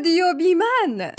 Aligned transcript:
رادیو 0.00 0.34
بیمن. 0.34 1.12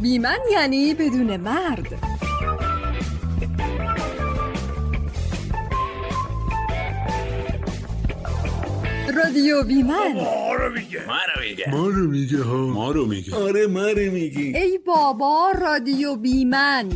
بیمن 0.00 0.38
یعنی 0.52 0.94
بدون 0.94 1.36
مرد 1.36 1.94
رادیو 9.14 9.62
بیمن. 9.62 10.12
ما 10.14 10.54
رو 10.54 10.72
میگه. 10.72 11.06
ما 11.06 11.18
رو 11.34 11.42
میگه. 11.42 11.70
ما 11.70 11.88
رو 11.88 12.06
میگه 12.10 12.42
ها. 12.42 12.66
ما 12.66 12.90
رو 12.90 13.06
میگه. 13.06 13.36
آره 13.36 13.66
ما 13.66 13.88
رو 13.88 14.12
میگه 14.12 14.60
ای 14.60 14.78
بابا 14.78 15.52
رادیو 15.60 16.16
بیمن. 16.16 16.88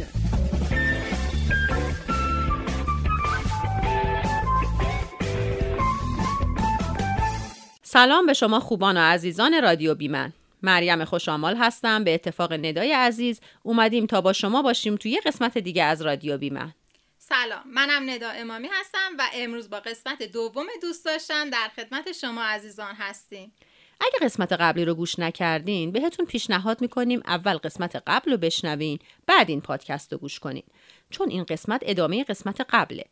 سلام 7.93 8.27
به 8.27 8.33
شما 8.33 8.61
خوبان 8.61 8.97
و 8.97 9.01
عزیزان 9.01 9.63
رادیو 9.63 9.95
بیمن. 9.95 10.33
مریم 10.63 11.05
خوشامال 11.05 11.57
هستم. 11.57 12.05
به 12.05 12.15
اتفاق 12.15 12.53
ندای 12.53 12.93
عزیز 12.93 13.41
اومدیم 13.63 14.07
تا 14.07 14.21
با 14.21 14.33
شما 14.33 14.63
باشیم 14.63 14.97
توی 14.97 15.21
قسمت 15.27 15.59
دیگه 15.59 15.85
از 15.85 16.03
رادیو 16.03 16.39
بیمن. 16.39 16.75
سلام. 17.19 17.63
منم 17.67 18.11
ندا 18.11 18.29
امامی 18.29 18.69
هستم 18.73 19.13
و 19.19 19.23
امروز 19.35 19.71
با 19.71 19.81
قسمت 19.81 20.23
دوم 20.23 20.67
دوست 20.83 21.05
داشتن 21.05 21.51
در 21.51 21.71
خدمت 21.77 22.13
شما 22.13 22.43
عزیزان 22.43 22.95
هستیم. 22.95 23.53
اگه 24.01 24.19
قسمت 24.27 24.53
قبلی 24.53 24.85
رو 24.85 24.95
گوش 24.95 25.19
نکردین 25.19 25.93
بهتون 25.93 26.27
پیشنهاد 26.27 26.81
می‌کنیم 26.81 27.23
اول 27.27 27.57
قسمت 27.57 28.03
قبل 28.07 28.31
رو 28.31 28.37
بشنوین 28.37 28.99
بعد 29.27 29.51
این 29.51 29.61
پادکست 29.61 30.13
رو 30.13 30.19
گوش 30.19 30.39
کنین. 30.39 30.65
چون 31.11 31.31
این 31.31 31.45
قسمت 31.45 31.81
ادامه 31.85 32.25
قسمت 32.25 32.61
قبله. 32.71 33.05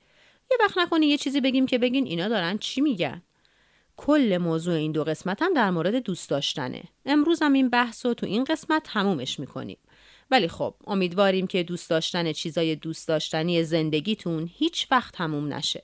یه 0.50 0.56
وقت 0.60 0.78
نکنین 0.78 1.08
یه 1.08 1.16
چیزی 1.16 1.40
بگیم 1.40 1.66
که 1.66 1.78
بگین 1.78 2.06
اینا 2.06 2.28
دارن 2.28 2.58
چی 2.58 2.80
میگن. 2.80 3.22
کل 3.98 4.38
موضوع 4.40 4.74
این 4.74 4.92
دو 4.92 5.04
قسمت 5.04 5.42
هم 5.42 5.54
در 5.54 5.70
مورد 5.70 5.94
دوست 5.94 6.30
داشتنه. 6.30 6.82
امروز 7.06 7.42
هم 7.42 7.52
این 7.52 7.68
بحث 7.68 8.06
رو 8.06 8.14
تو 8.14 8.26
این 8.26 8.44
قسمت 8.44 8.82
تمومش 8.82 9.40
می‌کنیم. 9.40 9.78
ولی 10.30 10.48
خب 10.48 10.74
امیدواریم 10.86 11.46
که 11.46 11.62
دوست 11.62 11.90
داشتن 11.90 12.32
چیزای 12.32 12.76
دوست 12.76 13.08
داشتنی 13.08 13.64
زندگیتون 13.64 14.50
هیچ 14.54 14.86
وقت 14.90 15.14
تموم 15.14 15.54
نشه. 15.54 15.82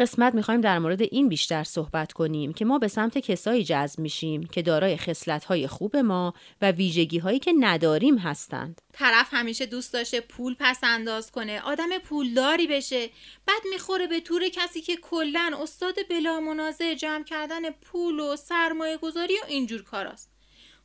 قسمت 0.00 0.34
می‌خوایم 0.34 0.60
در 0.60 0.78
مورد 0.78 1.02
این 1.02 1.28
بیشتر 1.28 1.64
صحبت 1.64 2.12
کنیم 2.12 2.52
که 2.52 2.64
ما 2.64 2.78
به 2.78 2.88
سمت 2.88 3.18
کسایی 3.18 3.64
جذب 3.64 3.98
میشیم 3.98 4.46
که 4.46 4.62
دارای 4.62 4.96
خصلت‌های 4.96 5.66
خوب 5.66 5.96
ما 5.96 6.34
و 6.62 6.70
ویژگی‌هایی 6.70 7.38
که 7.38 7.52
نداریم 7.60 8.18
هستند. 8.18 8.80
طرف 8.92 9.28
همیشه 9.30 9.66
دوست 9.66 9.92
داشته 9.92 10.20
پول 10.20 10.56
پس 10.58 10.78
انداز 10.82 11.30
کنه 11.30 11.60
آدم 11.60 11.98
پولداری 11.98 12.66
بشه. 12.66 13.10
بعد 13.46 13.60
می‌خوره 13.72 14.06
به 14.06 14.20
تور 14.20 14.48
کسی 14.48 14.80
که 14.80 14.96
کلا 14.96 15.52
استاد 15.62 15.94
بلا 16.10 16.40
منازع 16.40 16.94
جمع 16.94 17.24
کردن 17.24 17.70
پول 17.70 18.20
و 18.20 18.36
سرمایه 18.36 18.96
گذاری 18.96 19.34
و 19.34 19.46
اینجور 19.48 19.82
کاراست. 19.82 20.30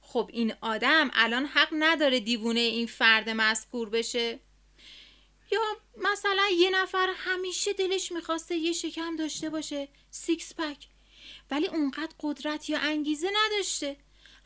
خب 0.01 0.29
این 0.33 0.53
آدم 0.61 1.09
الان 1.13 1.45
حق 1.45 1.69
نداره 1.79 2.19
دیوونه 2.19 2.59
این 2.59 2.87
فرد 2.87 3.29
مذکور 3.29 3.89
بشه. 3.89 4.39
یا 5.51 5.61
مثلا 5.97 6.49
یه 6.57 6.69
نفر 6.69 7.13
همیشه 7.17 7.73
دلش 7.73 8.11
می‌خواسته 8.11 8.55
یه 8.55 8.71
شکم 8.71 9.15
داشته 9.15 9.49
باشه 9.49 9.87
سیکس 10.11 10.53
پک 10.55 10.87
ولی 11.51 11.67
اونقدر 11.67 12.13
قدرت 12.19 12.69
یا 12.69 12.79
انگیزه 12.79 13.29
نداشته. 13.33 13.97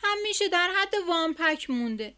همیشه 0.04 0.48
در 0.48 0.72
حد 0.76 0.94
وان 1.08 1.34
پک 1.34 1.70
مونده. 1.70 2.16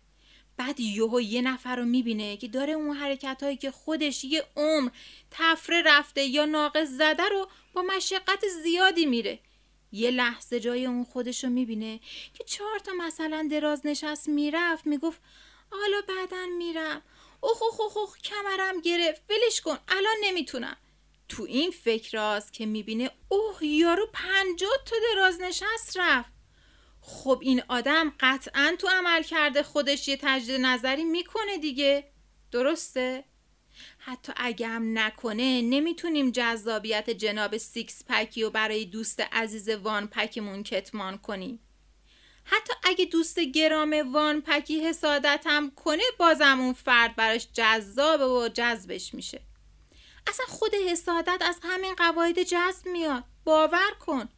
بعد 0.58 0.80
یهو 0.80 1.22
یه 1.22 1.42
نفر 1.42 1.76
رو 1.76 1.86
می‌بینه 1.86 2.38
که 2.38 2.48
داره 2.48 2.74
اون 2.74 2.98
حرکت 2.98 3.44
هایی 3.44 3.58
که 3.58 3.72
خودش 3.72 4.24
یه 4.24 4.44
عمر 4.56 4.90
تفره 5.32 5.82
رفته 5.82 6.24
یا 6.24 6.46
ناقص 6.46 6.88
زده 6.88 7.24
رو 7.24 7.48
با 7.74 7.82
مشقت 7.82 8.48
زیادی 8.64 9.06
میره. 9.06 9.40
یه 9.92 10.12
لحظه 10.12 10.60
جای 10.60 10.86
اون 10.86 11.04
خودش 11.04 11.44
رو 11.44 11.50
می‌بینه 11.50 12.00
که 12.34 12.44
چهار 12.44 12.80
تا 12.80 12.92
مثلا 12.94 13.48
دراز 13.52 13.86
نشست 13.86 14.30
می‌رفت 14.30 14.88
می‌گفت 14.88 15.22
حالا 15.72 16.02
بعدا 16.08 16.46
میرم. 16.58 17.02
اوخ 17.42 17.62
اوخ 17.62 17.80
اوخ, 17.82 17.98
اوخ 17.98 18.18
کمرم 18.18 18.82
گرفت. 18.82 19.22
ولش 19.30 19.62
کن 19.62 19.78
الان 19.88 20.16
نمی‌تونم. 20.24 20.78
تو 21.30 21.44
این 21.44 21.72
فکر 21.72 22.18
راست 22.18 22.54
که 22.54 22.66
می‌بینه 22.66 23.12
اوه 23.30 23.66
یارو 23.66 24.08
پنجاه 24.14 24.78
تا 24.86 24.96
دراز 25.14 25.42
نشست 25.42 25.98
رفت. 25.98 26.32
خب 27.02 27.40
این 27.42 27.64
آدم 27.68 28.14
قطعا 28.20 28.76
تو 28.80 28.88
عمل 28.88 29.24
کرده 29.24 29.64
خودش 29.64 30.08
یه 30.08 30.18
تجدید 30.22 30.62
نظری 30.62 31.04
می‌کنه 31.04 31.58
دیگه. 31.58 32.12
درسته؟ 32.52 33.24
حتی 33.98 34.34
اگه 34.36 34.68
هم 34.68 35.00
نکنه 35.00 35.62
نمی‌تونیم 35.62 36.32
جذابیت 36.32 37.10
جناب 37.10 37.58
سیکس 37.58 38.04
پکی 38.08 38.44
و 38.44 38.50
برای 38.50 38.86
دوست 38.86 39.20
عزیز 39.20 39.70
وان 39.70 40.08
پکمون 40.08 40.64
کتمان 40.64 41.18
کنیم. 41.18 41.60
حتی 42.44 42.74
اگه 42.84 43.06
دوست 43.06 43.40
گرام 43.40 44.14
وان 44.14 44.42
پکی 44.42 44.86
حسادت 44.88 45.44
هم 45.46 45.72
کنه 45.72 46.04
بازم 46.20 46.60
اون 46.60 46.74
فرد 46.74 47.16
براش 47.16 47.48
جذابه 47.54 48.26
و 48.26 48.50
جذبش 48.54 49.14
میشه. 49.14 49.42
اصلا 50.28 50.46
خود 50.50 50.72
حسادت 50.90 51.42
از 51.42 51.60
همین 51.64 51.96
قواعد 51.96 52.44
جذب 52.44 52.88
میاد. 52.88 53.24
باور 53.44 53.92
کن. 54.00 54.30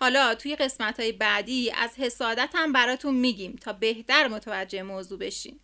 حالا 0.00 0.34
توی 0.34 0.56
قسمت 0.56 1.00
های 1.00 1.12
بعدی 1.12 1.70
از 1.70 1.90
حسادت 1.96 2.50
هم 2.54 2.72
براتون 2.72 3.14
میگیم 3.14 3.56
تا 3.60 3.72
بهتر 3.72 4.28
متوجه 4.28 4.82
موضوع 4.82 5.18
بشین. 5.18 5.60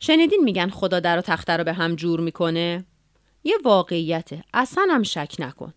شنیدین 0.00 0.44
میگن 0.44 0.68
خدا 0.68 1.00
در 1.00 1.18
و 1.18 1.20
تخته 1.20 1.56
رو 1.56 1.64
به 1.64 1.72
هم 1.72 1.96
جور 1.96 2.20
می‌کنه؟ 2.20 2.84
یه 3.44 3.58
واقعیته. 3.64 4.44
اصلا 4.54 4.86
هم 4.90 5.02
شک 5.02 5.36
نکن. 5.38 5.74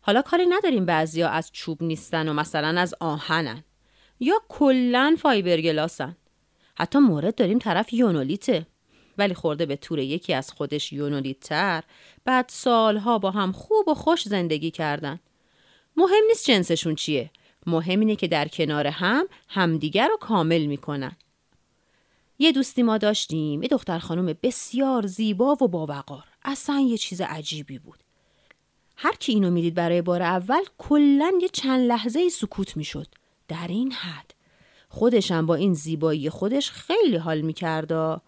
حالا 0.00 0.22
کاری 0.22 0.46
نداریم 0.46 0.86
بعضیا 0.86 1.28
از 1.28 1.52
چوب 1.52 1.82
نیستن 1.82 2.28
و 2.28 2.32
مثلا 2.32 2.80
از 2.80 2.94
آهنن. 3.00 3.64
یا 4.20 4.42
کلا 4.48 5.16
فایبرگلاسن. 5.18 6.16
حتی 6.74 6.98
مورد 6.98 7.34
داریم 7.34 7.58
طرف 7.58 7.92
یونولیته. 7.92 8.66
ولی 9.18 9.34
خورده 9.34 9.66
به 9.66 9.76
تور 9.76 9.98
یکی 9.98 10.34
از 10.34 10.52
خودش 10.52 10.92
یونولیت 10.92 11.40
تر 11.40 11.84
بعد 12.24 12.44
سالها 12.48 13.18
با 13.18 13.30
هم 13.30 13.52
خوب 13.52 13.88
و 13.88 13.94
خوش 13.94 14.22
زندگی 14.22 14.70
کردن. 14.70 15.20
مهم 15.96 16.24
نیست 16.28 16.46
جنسشون 16.46 16.94
چیه. 16.94 17.30
مهم 17.66 18.00
اینه 18.00 18.16
که 18.16 18.28
در 18.28 18.48
کنار 18.48 18.86
هم 18.86 19.26
همدیگر 19.48 20.08
رو 20.08 20.16
کامل 20.16 20.66
می‌کنن. 20.66 21.16
یه 22.38 22.52
دوستی 22.52 22.82
ما 22.82 22.98
داشتیم. 22.98 23.62
یه 23.62 23.68
دختر 23.68 23.98
خانم 23.98 24.36
بسیار 24.42 25.06
زیبا 25.06 25.52
و 25.52 25.68
باوقار. 25.68 26.24
اصلا 26.44 26.80
یه 26.80 26.98
چیز 26.98 27.20
عجیبی 27.20 27.78
بود. 27.78 27.98
هر 28.96 29.14
کی 29.14 29.32
اینو 29.32 29.50
می‌دید 29.50 29.74
برای 29.74 30.02
بار 30.02 30.22
اول 30.22 30.62
کلا 30.78 31.32
یه 31.42 31.48
چند 31.48 31.80
لحظه 31.80 32.28
سکوت 32.28 32.76
می‌شد. 32.76 33.06
در 33.48 33.66
این 33.68 33.92
حد. 33.92 34.34
خودشم 34.88 35.46
با 35.46 35.54
این 35.54 35.74
زیبایی 35.74 36.30
خودش 36.30 36.70
خیلی 36.70 37.16
حال 37.16 37.40
می‌کرد 37.40 38.22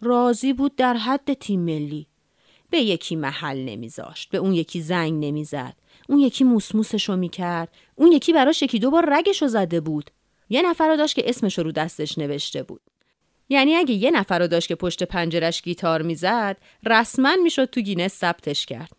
راضی 0.00 0.52
بود 0.52 0.76
در 0.76 0.94
حد 0.94 1.32
تیم 1.32 1.60
ملی. 1.60 2.06
به 2.70 2.78
یکی 2.78 3.16
محل 3.16 3.64
نمیذاشت 3.64 4.30
به 4.30 4.38
اون 4.38 4.52
یکی 4.52 4.80
زنگ 4.80 5.24
نمی‌زد. 5.24 5.74
اون 6.08 6.18
یکی 6.18 6.44
موسموسشو 6.44 7.16
می‌کرد. 7.16 7.68
اون 7.94 8.12
یکی 8.12 8.32
براش 8.32 8.62
یکی 8.62 8.78
دو 8.78 8.90
بار 8.90 9.18
رگشو 9.18 9.46
زده 9.46 9.80
بود. 9.80 10.10
یه 10.48 10.62
نفر 10.62 10.88
رو 10.88 10.96
داشت 10.96 11.16
که 11.16 11.28
اسمش 11.28 11.58
رو 11.58 11.72
دستش 11.72 12.18
نوشته 12.18 12.62
بود. 12.62 12.80
یعنی 13.48 13.74
اگه 13.74 13.94
یه 13.94 14.10
نفر 14.10 14.38
رو 14.38 14.46
داشت 14.46 14.68
که 14.68 14.74
پشت 14.74 15.02
پنجرش 15.02 15.62
گیتار 15.62 16.02
می‌زد 16.02 16.56
رسما 16.86 17.36
می‌شد 17.42 17.64
تو 17.64 17.80
گینه 17.80 18.08
ثبتش 18.08 18.66
کرد. 18.66 18.92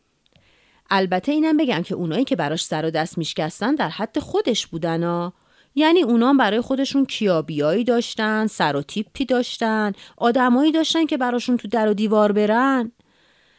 البته 0.89 1.31
اینم 1.31 1.57
بگم 1.57 1.81
که 1.81 1.95
اونایی 1.95 2.23
که 2.23 2.35
براش 2.35 2.65
سر 2.65 2.85
و 2.85 2.89
دست 2.89 3.17
میشکستن 3.17 3.75
در 3.75 3.89
حد 3.89 4.19
خودش 4.19 4.67
بودن 4.67 5.03
ها 5.03 5.33
یعنی 5.77 6.03
اونام 6.03 6.37
برای 6.37 6.61
خودشون 6.61 7.05
کیابیایی 7.05 7.83
داشتن 7.83 8.47
سر 8.47 8.75
و 8.75 8.81
تیپی 8.81 9.25
داشتن 9.25 9.93
آدمایی 10.17 10.71
داشتن 10.71 11.05
که 11.05 11.17
براشون 11.17 11.57
تو 11.57 11.67
در 11.67 11.89
و 11.89 11.93
دیوار 11.93 12.31
برن. 12.31 12.91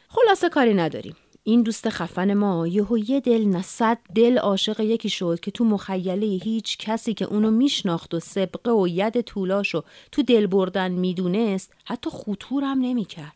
خلاصه 0.09 0.49
کاری 0.49 0.73
نداریم. 0.73 1.15
این 1.43 1.61
دوست 1.61 1.89
خفن 1.89 2.33
ما 2.33 2.67
یهو 2.67 2.97
یه 2.97 3.19
دل 3.19 3.45
نه 3.45 3.61
صد 3.61 3.97
دل 4.15 4.37
عاشق 4.37 4.79
یکی 4.79 5.09
شد 5.09 5.39
که 5.39 5.51
تو 5.51 5.65
مخیله 5.65 6.25
هیچ 6.25 6.77
کسی 6.77 7.13
که 7.13 7.25
اونو 7.25 7.51
میشناخت 7.51 8.13
و 8.13 8.19
سبقه 8.19 8.71
و 8.71 8.87
ید 8.87 9.21
طولاشو 9.21 9.83
تو 10.11 10.21
دل 10.21 10.47
بردن 10.47 10.91
می‌دونست 10.91 11.73
حتی 11.85 12.09
خطورم 12.09 12.81
نمی‌کرد. 12.81 13.35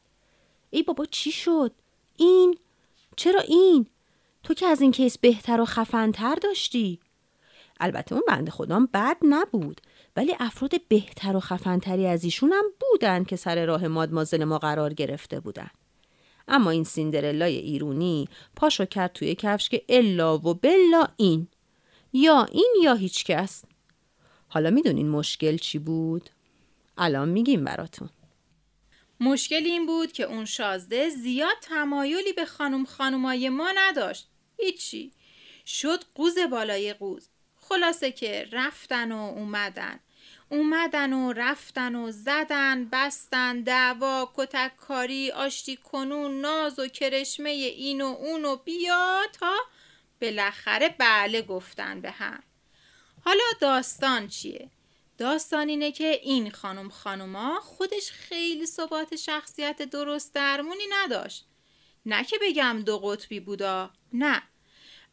ای 0.69 0.83
بابا 0.83 1.05
چی 1.05 1.31
شد؟ 1.31 1.71
این؟ 2.17 2.57
چرا 3.15 3.39
این؟ 3.39 3.85
تو 4.43 4.53
که 4.53 4.65
از 4.65 4.81
این 4.81 4.91
کیس 4.91 5.17
بهتر 5.17 5.61
و 5.61 5.65
خفنتر 5.65 6.35
داشتی؟ 6.35 6.99
البته 7.83 8.15
اون 8.15 8.23
بنده 8.27 8.51
خودم 8.51 8.85
بد 8.85 9.17
نبود. 9.21 9.81
ولی 10.15 10.35
افراد 10.39 10.87
بهتر 10.87 11.35
و 11.35 11.39
خفنتری 11.39 12.07
از 12.07 12.23
ایشون 12.23 12.53
هم 12.53 12.65
بودن 12.79 13.23
که 13.23 13.35
سر 13.35 13.65
راه 13.65 13.87
مادمازل 13.87 14.43
ما 14.43 14.57
قرار 14.57 14.93
گرفته 14.93 15.39
بودن. 15.39 15.69
اما 16.47 16.69
این 16.69 16.83
سیندرلای 16.83 17.55
ایرونی 17.55 18.27
پاشو 18.55 18.85
کرد 18.85 19.13
توی 19.13 19.35
کفش 19.35 19.69
که 19.69 19.83
الا 19.89 20.37
و 20.37 20.53
بلا 20.53 21.07
این. 21.17 21.47
یا 22.13 22.43
این 22.51 22.73
یا 22.83 22.93
هیچ 22.93 23.25
کس. 23.25 23.63
حالا 24.47 24.69
می‌دونین 24.69 25.09
مشکل 25.09 25.57
چی 25.57 25.79
بود؟ 25.79 26.29
الان 26.97 27.29
میگیم 27.29 27.63
براتون. 27.63 28.09
مشکل 29.19 29.63
این 29.65 29.85
بود 29.85 30.11
که 30.11 30.23
اون 30.23 30.45
شازده 30.45 31.09
زیاد 31.09 31.57
تمایلی 31.61 32.33
به 32.33 32.45
خانم 32.45 32.85
خانومای 32.85 33.49
ما 33.49 33.71
نداشت. 33.75 34.29
هیچی. 34.57 35.11
شد 35.65 36.03
قوز 36.15 36.35
بالای 36.51 36.93
قوز. 36.93 37.29
خلاصه 37.73 38.11
که 38.11 38.49
رفتن 38.51 39.11
و 39.11 39.17
اومدن. 39.17 39.99
اومدن 40.49 41.13
و 41.13 41.33
رفتن 41.33 41.95
و 41.95 42.11
زدن 42.11 42.89
بستن 42.91 43.61
دعوا 43.61 44.31
کتک 44.35 44.77
کاری 44.77 45.31
آشتی 45.31 45.77
کنون 45.77 46.41
ناز 46.41 46.79
و 46.79 46.87
کرشمه 46.87 47.49
این 47.49 48.01
و 48.01 48.05
اون 48.05 48.45
و 48.45 48.55
بیا 48.55 49.21
تا 49.39 49.55
بالاخره 50.21 50.95
بله 50.97 51.41
گفتن 51.41 52.01
به 52.01 52.11
هم. 52.11 52.43
حالا 53.25 53.43
داستان 53.61 54.27
چیه؟ 54.27 54.69
داستان 55.17 55.69
اینه 55.69 55.91
که 55.91 56.19
این 56.23 56.51
خانم 56.51 56.89
خانوما 56.89 57.59
خودش 57.59 58.11
خیلی 58.11 58.65
ثبات 58.65 59.15
شخصیت 59.15 59.81
درست 59.81 60.33
درمونی 60.33 60.85
نداشت. 60.91 61.45
نه 62.05 62.23
که 62.23 62.37
بگم 62.41 62.81
دو 62.85 62.99
قطبی 62.99 63.39
بودا 63.39 63.89
نه. 64.13 64.43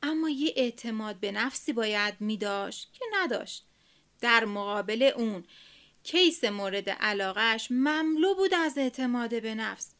اما 0.03 0.29
یه 0.29 0.53
اعتماد 0.57 1.21
به 1.21 1.33
نفسی 1.33 1.73
باید 1.73 2.15
می 2.21 2.37
داشت 2.37 2.93
که 2.93 3.05
نداشت. 3.13 3.67
در 4.21 4.45
مقابل 4.45 5.11
اون 5.17 5.45
کیس 6.03 6.45
مورد 6.45 6.91
علاقهش 6.91 7.71
مملو 7.71 8.35
بود 8.35 8.55
از 8.55 8.79
اعتماد 8.79 9.43
به 9.43 9.55
نفس. 9.55 9.95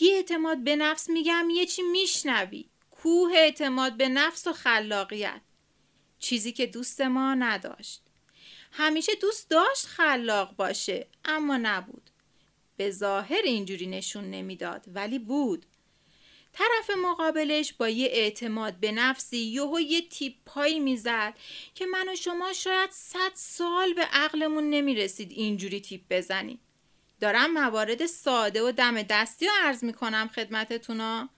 یه 0.00 0.14
اعتماد 0.14 0.64
به 0.64 0.76
نفس 0.76 1.10
میگم 1.10 1.48
یه 1.50 1.66
چی 1.66 1.82
میشنوی. 1.82 2.68
کوه 2.90 3.32
اعتماد 3.34 3.96
به 3.96 4.08
نفس 4.08 4.46
و 4.46 4.52
خلاقیت. 4.52 5.40
چیزی 6.18 6.52
که 6.52 6.66
دوست 6.66 7.00
ما 7.00 7.34
نداشت. 7.34 8.02
همیشه 8.72 9.12
دوست 9.14 9.50
داشت 9.50 9.86
خلاق 9.86 10.56
باشه 10.56 11.06
اما 11.24 11.56
نبود. 11.56 12.10
به 12.76 12.90
ظاهر 12.90 13.42
اینجوری 13.44 13.86
نشون 13.86 14.30
نمی‌داد 14.30 14.84
ولی 14.86 15.18
بود. 15.18 15.66
طرف 16.54 16.90
مقابلش 16.98 17.72
با 17.72 17.88
یه 17.88 18.06
اعتماد 18.06 18.74
به 18.80 18.92
نفسی 18.92 19.36
یهو 19.36 19.80
یه 19.80 20.00
تیپ 20.08 20.34
پایی 20.46 20.80
می‌زد 20.80 21.34
که 21.74 21.86
من 21.86 22.08
و 22.08 22.16
شما 22.16 22.52
شاید 22.52 22.90
صد 22.90 23.32
سال 23.34 23.92
به 23.92 24.02
عقلمون 24.02 24.70
نمی‌رسید 24.70 25.30
اینجوری 25.30 25.80
تیپ 25.80 26.00
بزنیم. 26.10 26.60
دارم 27.20 27.52
موارد 27.52 28.06
ساده 28.06 28.62
و 28.62 28.72
دم 28.72 29.02
دستی 29.02 29.46
رو 29.46 29.52
عرض 29.62 29.84
می‌کنم 29.84 30.30
خدمتتونا. 30.34 31.28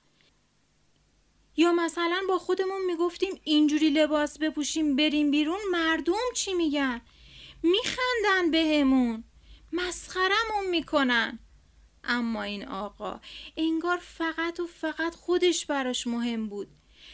یا 1.56 1.72
مثلا 1.72 2.22
با 2.28 2.38
خودمون 2.38 2.84
می‌گفتیم 2.86 3.40
اینجوری 3.44 3.90
لباس 3.90 4.38
بپوشیم 4.38 4.96
بریم 4.96 5.30
بیرون 5.30 5.60
مردم 5.70 6.32
چی 6.34 6.54
میگن؟ 6.54 7.00
میخندن 7.62 8.50
بهمون. 8.50 9.24
مسخرمون 9.72 10.66
می‌کنن. 10.70 11.38
اما 12.08 12.43
این 12.43 12.69
آقا 12.69 13.20
انگار 13.56 13.99
فقط 13.99 14.61
و 14.61 14.67
فقط 14.67 15.14
خودش 15.14 15.67
براش 15.67 16.06
مهم 16.06 16.49
بود. 16.49 16.69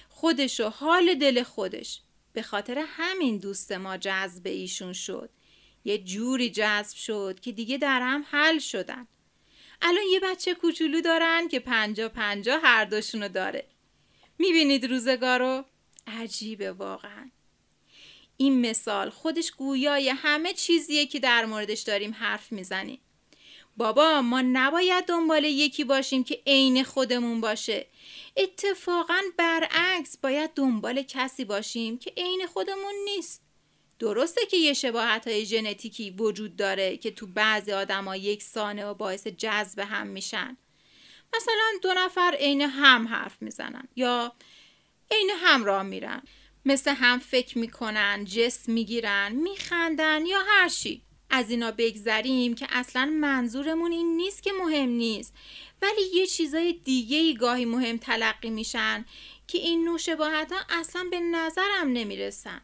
خودش 0.09 0.61
و 0.61 0.69
حال 0.69 1.15
دل 1.15 1.43
خودش. 1.43 2.01
به 2.33 2.43
خاطر 2.43 2.85
همین 2.87 3.39
دوست 3.39 3.73
ما 3.73 3.97
جذب 3.97 4.47
ایشون 4.47 4.93
شد. 4.93 5.31
یه 5.85 5.99
جوری 5.99 6.51
جذب 6.51 6.97
شد 6.97 7.41
که 7.41 7.53
دیگه 7.53 7.79
در 7.79 8.01
هم 8.01 8.25
حل 8.31 8.59
شدن. 8.59 9.07
الان 9.83 10.05
یه 10.13 10.21
بچه 10.21 10.55
کوچولو 10.55 11.01
دارن 11.01 11.49
که 11.49 11.61
پنجا 11.61 12.09
پنجا 12.09 12.59
هر 12.59 12.85
دوشونو 12.85 13.29
داره. 13.29 13.67
می‌بینید 14.39 14.87
روزگارو؟ 14.87 15.65
عجیبه 16.07 16.73
واقعا. 16.73 17.31
این 18.37 18.71
مثال 18.71 19.11
خودش 19.11 19.51
گویای 19.51 20.09
همه 20.09 20.53
چیزیه 20.53 21.07
که 21.07 21.21
در 21.21 21.45
موردش 21.45 21.81
داریم 21.81 22.15
حرف 22.15 22.53
می‌زنیم. 22.53 23.01
بابا 23.77 24.23
ما 24.23 24.43
نباید 24.43 25.05
دنبال 25.05 25.45
یکی 25.45 25.85
باشیم 25.85 26.25
که 26.25 26.43
عین 26.47 26.85
خودمون 26.85 27.41
باشه. 27.41 27.87
اتفاقا 28.37 29.21
برعکس 29.39 30.17
باید 30.17 30.51
دنبال 30.55 31.03
کسی 31.03 31.45
باشیم 31.45 31.99
که 31.99 32.13
عین 32.17 32.47
خودمون 32.47 32.95
نیست. 33.05 33.43
درسته 33.99 34.47
که 34.47 34.57
یه 34.57 34.73
شباهت 34.73 35.29
های 35.29 35.47
ژنتیکی 35.47 36.11
وجود 36.11 36.57
داره 36.57 36.97
که 36.97 37.11
تو 37.11 37.27
بعضی 37.27 37.73
آدما 37.73 38.17
یک 38.17 38.43
سانه 38.43 38.87
و 38.87 38.95
باعث 38.95 39.27
جذب 39.27 39.79
هم 39.79 40.07
میشن. 40.07 40.57
مثلا 41.37 41.79
دو 41.83 41.93
نفر 41.97 42.37
عین 42.39 42.61
هم 42.61 43.09
حرف 43.09 43.37
می‌زنن 43.41 43.89
یا 43.97 44.33
عین 45.11 45.31
هم 45.31 45.65
راه 45.65 45.83
میرن. 45.83 46.23
مثل 46.65 46.95
هم 46.95 47.19
فکر 47.19 47.59
می‌کنن 47.59 48.25
جسم 48.25 48.73
می‌گیرن 48.73 49.33
میخندن 49.33 50.27
یا 50.27 50.39
هر 50.47 50.69
چی. 50.69 51.03
از 51.35 51.51
اینا 51.51 51.73
بگذریم 51.79 52.55
که 52.55 52.67
اصلا 52.71 53.05
منظورمون 53.21 53.93
این 53.93 54.17
نیست 54.17 54.43
که 54.43 54.51
مهم 54.65 54.89
نیست. 54.89 55.35
ولی 55.83 56.03
یه 56.15 56.27
چیزای 56.27 56.73
دیگه 56.73 57.17
ای 57.17 57.35
گاهی 57.35 57.65
مهم 57.65 57.97
تلقی 57.97 58.51
میشن 58.51 59.05
که 59.47 59.59
این 59.59 59.85
نوع 59.85 59.99
شباهت 59.99 60.53
ها 60.53 60.59
اصلا 60.81 61.07
به 61.11 61.21
نظرم 61.21 61.89
نمی‌رسن. 61.89 62.61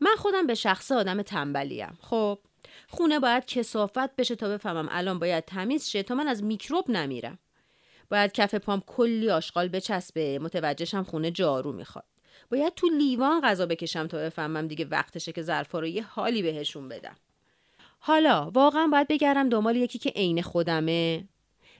من 0.00 0.14
خودم 0.16 0.46
به 0.46 0.54
شخص 0.54 0.92
آدم 0.92 1.22
تنبلیم. 1.22 1.98
خب 2.00 2.38
خونه 2.88 3.20
باید 3.20 3.44
کسافت 3.44 4.16
بشه 4.16 4.34
تا 4.36 4.48
بفهمم 4.48 4.88
الان 4.90 5.18
باید 5.18 5.44
تمیز 5.44 5.88
شه 5.88 6.02
تا 6.02 6.14
من 6.14 6.28
از 6.28 6.42
میکروب 6.42 6.90
نمیرم. 6.90 7.38
باید 8.10 8.32
کف 8.32 8.54
پام 8.54 8.82
کلی 8.86 9.30
آشغال 9.30 9.68
بچسبه 9.68 10.38
متوجهشم 10.38 11.02
خونه 11.02 11.30
جارو 11.30 11.72
می‌خواد. 11.72 12.04
باید 12.50 12.74
تو 12.74 12.88
لیوان 12.88 13.40
غذا 13.40 13.66
بکشم 13.66 14.06
تا 14.06 14.18
بفهمم 14.18 14.66
دیگه 14.68 14.84
وقتشه 14.84 15.32
که 15.32 15.42
ظرفا 15.42 15.78
رو 15.78 15.86
یه 15.86 16.02
حالی 16.02 16.42
بهشون 16.42 16.88
بدم. 16.88 17.16
حالا 18.02 18.50
واقعا 18.54 18.86
باید 18.86 19.08
بگردم 19.08 19.48
دنبال 19.48 19.76
یکی 19.76 19.98
که 19.98 20.10
عین 20.10 20.42
خودمه. 20.42 21.28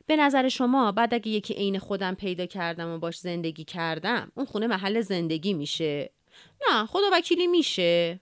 به 0.06 0.17
نظر 0.17 0.49
شما 0.49 0.93
بعد 0.93 1.14
اگه 1.14 1.28
یکی 1.28 1.55
عین 1.55 1.78
خودم 1.78 2.14
پیدا 2.14 2.46
کردم 2.46 2.88
و 2.88 2.99
باش 2.99 3.19
زندگی 3.19 3.64
کردم 3.64 4.32
اون 4.34 4.46
خونه 4.46 4.67
محل 4.67 5.00
زندگی 5.00 5.55
میشه. 5.55 6.11
نه 6.69 6.87
خدا 6.87 7.11
وکیلی 7.12 7.46
میشه. 7.46 8.20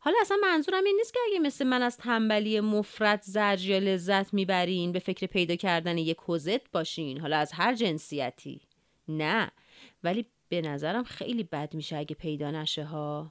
حالا 0.00 0.16
اصلا 0.20 0.36
منظورم 0.42 0.84
این 0.84 0.96
نیست 0.96 1.12
که 1.14 1.20
اگه 1.30 1.38
مثل 1.38 1.66
من 1.66 1.82
از 1.82 1.96
تنبلی 1.96 2.60
مفرد 2.60 3.22
زرج 3.22 3.66
یا 3.66 3.78
لذت 3.78 4.34
می‌برین 4.34 4.92
به 4.92 4.98
فکر 4.98 5.26
پیدا 5.26 5.56
کردن 5.56 5.98
یک 5.98 6.16
کوزت 6.16 6.70
باشین 6.70 7.20
حالا 7.20 7.36
از 7.36 7.52
هر 7.52 7.74
جنسیتی. 7.74 8.60
نه 9.08 9.50
ولی 10.04 10.26
به 10.48 10.60
نظرم 10.60 11.04
خیلی 11.04 11.44
بد 11.44 11.74
میشه 11.74 11.96
اگه 11.96 12.14
پیدا 12.14 12.50
نشه 12.50 12.84
ها. 12.84 13.28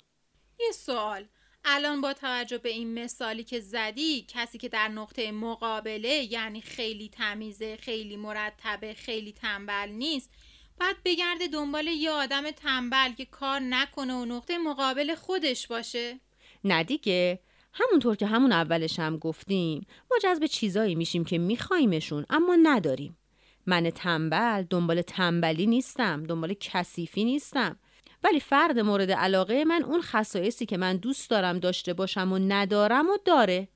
یه 0.59 0.71
سوال. 0.71 1.25
الان 1.69 2.01
با 2.01 2.13
توجه 2.13 2.57
به 2.57 2.69
این 2.69 3.03
مثالی 3.03 3.43
که 3.43 3.59
زدی 3.59 4.25
کسی 4.27 4.57
که 4.57 4.69
در 4.69 4.87
نقطه 4.87 5.31
مقابله 5.31 6.27
یعنی 6.31 6.61
خیلی 6.61 7.09
تمیزه 7.09 7.77
خیلی 7.77 8.17
مرتبه 8.17 8.93
خیلی 8.93 9.31
تنبل 9.31 9.89
نیست 9.89 10.29
باید 10.79 10.97
بگرده 11.05 11.47
دنبال 11.47 11.87
یه 11.87 12.11
آدم 12.11 12.51
تنبل 12.51 13.11
که 13.17 13.25
کار 13.25 13.59
نکنه 13.59 14.13
و 14.13 14.25
نقطه 14.25 14.57
مقابل 14.57 15.15
خودش 15.15 15.67
باشه. 15.67 16.19
نه 16.63 16.83
دیگه. 16.83 17.39
همونطور 17.73 18.15
که 18.15 18.25
همون 18.25 18.51
اولش 18.51 18.99
هم 18.99 19.17
گفتیم 19.17 19.87
ما 20.11 20.17
جذب 20.23 20.45
چیزایی 20.45 20.95
میشیم 20.95 21.25
که 21.25 21.37
میخوایمشون 21.37 22.25
اما 22.29 22.57
نداریم. 22.63 23.17
من 23.65 23.89
تنبل 23.89 24.63
دنبال 24.69 25.01
تنبلی 25.01 25.65
نیستم 25.65 26.23
دنبال 26.23 26.53
کثیفی 26.53 27.23
نیستم. 27.23 27.79
ولی 28.23 28.39
فرد 28.39 28.79
مورد 28.79 29.11
علاقه 29.11 29.63
من 29.65 29.83
اون 29.83 30.01
خصایصی 30.01 30.65
که 30.65 30.77
من 30.77 30.97
دوست 30.97 31.29
دارم 31.29 31.59
داشته 31.59 31.93
باشم 31.93 32.33
و 32.33 32.39
ندارم 32.39 33.09
و 33.09 33.17
داره. 33.25 33.67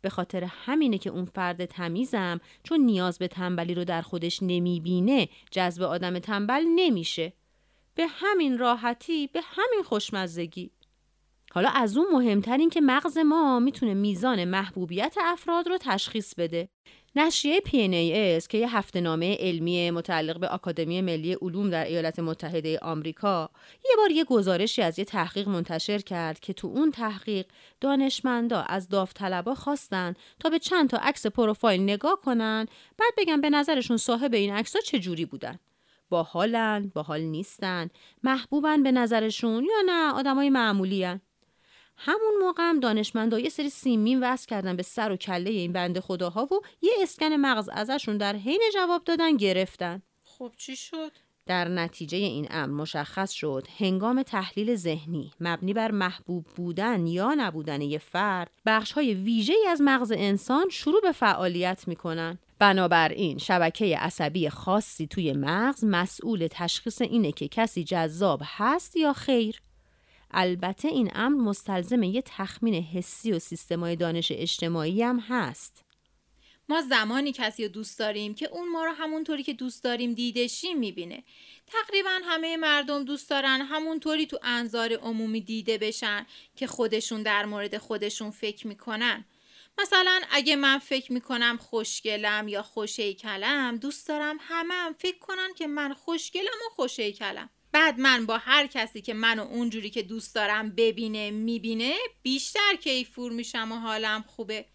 به 0.00 0.10
خاطر 0.10 0.44
همینه 0.44 0.98
که 0.98 1.10
اون 1.10 1.24
فرد 1.24 1.64
تمیزم 1.64 2.40
چون 2.62 2.80
نیاز 2.80 3.18
به 3.18 3.28
تنبلی 3.28 3.74
رو 3.74 3.84
در 3.84 4.02
خودش 4.02 4.42
نمی‌بینه 4.42 5.28
جذب 5.50 5.82
آدم 5.82 6.18
تنبل 6.18 6.64
نمیشه. 6.74 7.32
به 7.94 8.06
همین 8.06 8.58
راحتی 8.58 9.26
به 9.26 9.40
همین 9.44 9.82
خوشمزگی. 9.84 10.70
حالا 11.52 11.68
از 11.68 11.96
اون 11.96 12.06
مهمتر 12.12 12.56
این 12.56 12.70
که 12.70 12.80
مغز 12.80 13.18
ما 13.18 13.60
می‌تونه 13.60 13.94
میزان 13.94 14.44
محبوبیت 14.44 15.16
افراد 15.20 15.68
رو 15.68 15.78
تشخیص 15.80 16.34
بده. 16.34 16.68
نشریه 17.16 17.60
PNAS 17.60 18.46
که 18.46 18.58
یه 18.58 18.76
هفته 18.76 19.00
نامه 19.00 19.36
علمی 19.40 19.90
متعلق 19.90 20.40
به 20.40 20.48
آکادمی 20.48 21.00
ملی 21.00 21.34
علوم 21.34 21.70
در 21.70 21.84
ایالات 21.84 22.18
متحده 22.18 22.78
آمریکا 22.78 23.50
یه 23.84 23.90
بار 23.96 24.10
یه 24.10 24.24
گزارشی 24.24 24.82
از 24.82 24.98
یه 24.98 25.04
تحقیق 25.04 25.48
منتشر 25.48 25.98
کرد 25.98 26.40
که 26.40 26.52
تو 26.52 26.68
اون 26.68 26.90
تحقیق 26.90 27.46
دانشمندا 27.80 28.60
از 28.60 28.88
داوطلبا 28.88 29.54
خواستن 29.54 30.14
تا 30.40 30.50
به 30.50 30.58
چند 30.58 30.90
تا 30.90 30.96
عکس 30.96 31.26
پروفایل 31.26 31.82
نگاه 31.82 32.20
کنن 32.20 32.66
بعد 32.98 33.12
بگن 33.18 33.40
به 33.40 33.50
نظرشون 33.50 33.96
صاحب 33.96 34.34
این 34.34 34.52
عکس‌ها 34.52 34.82
چه 34.82 34.98
جوری 34.98 35.24
بودن 35.24 35.58
با 36.08 36.22
حالن 36.22 36.92
با 36.94 37.02
حال 37.02 37.20
نیستن 37.20 37.88
محبوبن 38.22 38.82
به 38.82 38.92
نظرشون 38.92 39.64
یا 39.64 39.82
نه 39.86 40.12
آدمای 40.12 40.50
معمولی 40.50 41.04
هن. 41.04 41.20
همون 41.96 42.34
موقع 42.40 42.62
هم 42.62 42.80
دانشمندا 42.80 43.38
یه 43.38 43.48
سری 43.48 43.70
سیمین 43.70 44.22
وصل 44.22 44.46
کردن 44.46 44.76
به 44.76 44.82
سر 44.82 45.12
و 45.12 45.16
کله 45.16 45.50
این 45.50 45.72
بنده 45.72 46.00
خداها 46.00 46.44
و 46.44 46.60
یه 46.82 46.92
اسکن 47.02 47.32
مغز 47.32 47.68
ازشون 47.72 48.16
در 48.16 48.36
حین 48.36 48.62
جواب 48.74 49.04
دادن 49.04 49.36
گرفتن. 49.36 50.02
خب 50.22 50.52
چی 50.56 50.76
شد؟ 50.76 51.12
در 51.46 51.68
نتیجه 51.68 52.18
این 52.18 52.46
امر 52.50 52.72
مشخص 52.72 53.30
شد. 53.30 53.66
هنگام 53.78 54.22
تحلیل 54.22 54.76
ذهنی 54.76 55.30
مبنی 55.40 55.72
بر 55.72 55.90
محبوب 55.90 56.46
بودن 56.56 57.06
یا 57.06 57.34
نبودن 57.34 57.80
یه 57.80 57.98
فرد 57.98 58.50
بخش 58.66 58.92
های 58.92 59.14
ویژه 59.14 59.54
از 59.68 59.80
مغز 59.80 60.12
انسان 60.16 60.68
شروع 60.68 61.00
به 61.00 61.12
فعالیت 61.12 61.88
می‌کنن. 61.88 62.38
بنابراین 62.58 63.38
شبکه 63.38 63.98
عصبی 63.98 64.48
خاصی 64.48 65.06
توی 65.06 65.32
مغز 65.32 65.84
مسئول 65.84 66.48
تشخیص 66.50 67.02
اینه 67.02 67.32
که 67.32 67.48
کسی 67.48 67.84
جذاب 67.84 68.40
هست 68.44 68.96
یا 68.96 69.12
خیر. 69.12 69.60
البته 70.34 70.88
این 70.88 71.10
امر 71.14 71.42
مستلزم 71.42 72.02
یه 72.02 72.22
تخمین 72.22 72.74
حسی 72.74 73.32
و 73.32 73.38
سیستمای 73.38 73.96
دانش 73.96 74.32
اجتماعی 74.34 75.02
هم 75.02 75.18
هست. 75.18 75.84
ما 76.68 76.80
زمانی 76.80 77.32
کسی 77.32 77.62
رو 77.62 77.68
دوست 77.68 77.98
داریم 77.98 78.34
که 78.34 78.48
اون 78.48 78.68
ما 78.68 78.84
رو 78.84 78.92
همونطوری 78.92 79.42
که 79.42 79.52
دوست 79.52 79.84
داریم 79.84 80.14
دیدشیم 80.14 80.78
می‌بینه. 80.78 81.24
تقریبا 81.66 82.20
همه 82.24 82.56
مردم 82.56 83.04
دوست 83.04 83.30
دارن 83.30 83.60
همونطوری 83.60 84.26
تو 84.26 84.38
انظار 84.42 84.92
عمومی 84.92 85.40
دیده 85.40 85.78
بشن 85.78 86.26
که 86.56 86.66
خودشون 86.66 87.22
در 87.22 87.44
مورد 87.44 87.78
خودشون 87.78 88.30
فکر 88.30 88.66
می‌کنن. 88.66 89.24
مثلا 89.78 90.20
اگه 90.30 90.56
من 90.56 90.78
فکر 90.78 91.12
می‌کنم 91.12 91.58
خوشگلم 91.60 92.48
یا 92.48 92.62
خوشیکلم 92.62 93.76
دوست 93.76 94.08
دارم 94.08 94.36
همه 94.40 94.74
هم 94.74 94.92
فکر 94.92 95.18
کنن 95.18 95.54
که 95.56 95.66
من 95.66 95.94
خوشگلم 95.94 96.60
و 96.66 96.74
خوشیکلم 96.74 97.50
بعد 97.74 98.00
من 98.00 98.26
با 98.26 98.38
هر 98.38 98.66
کسی 98.66 99.02
که 99.02 99.14
منو 99.14 99.42
اونجوری 99.42 99.90
که 99.90 100.02
دوست 100.02 100.34
دارم 100.34 100.70
ببینه 100.70 101.30
می‌بینه 101.30 101.94
بیشتر 102.22 102.76
کیفور 102.80 103.32
میشم 103.32 103.72
و 103.72 103.74
حالم 103.74 104.24
خوبه. 104.26 104.66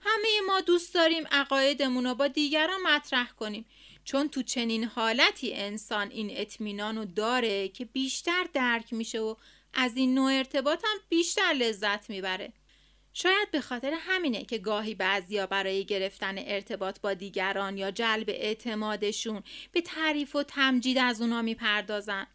همه 0.00 0.28
ما 0.46 0.60
دوست 0.60 0.94
داریم 0.94 1.24
عقایدمون 1.32 2.06
رو 2.06 2.14
با 2.14 2.28
دیگران 2.28 2.82
مطرح 2.82 3.30
کنیم. 3.30 3.64
چون 4.04 4.28
تو 4.28 4.42
چنین 4.42 4.84
حالتی 4.84 5.54
انسان 5.54 6.10
این 6.10 6.30
اطمینان 6.32 6.96
رو 6.98 7.04
داره 7.04 7.68
که 7.68 7.84
بیشتر 7.84 8.46
درک 8.52 8.92
میشه 8.92 9.20
و 9.20 9.34
از 9.74 9.96
این 9.96 10.14
نوع 10.14 10.32
ارتباط 10.32 10.84
هم 10.84 10.98
بیشتر 11.08 11.52
لذت 11.52 12.10
می‌بره. 12.10 12.52
شاید 13.12 13.50
به 13.50 13.60
خاطر 13.60 13.94
همینه 13.98 14.44
که 14.44 14.58
گاهی 14.58 14.94
بعضیا 14.94 15.46
برای 15.46 15.84
گرفتن 15.84 16.34
ارتباط 16.38 17.00
با 17.00 17.14
دیگران 17.14 17.78
یا 17.78 17.90
جلب 17.90 18.28
اعتمادشون 18.28 19.42
به 19.72 19.80
تعریف 19.80 20.36
و 20.36 20.42
تمجید 20.42 20.98
از 20.98 21.20
اونا 21.20 21.42
می‌پردازن. 21.42 22.26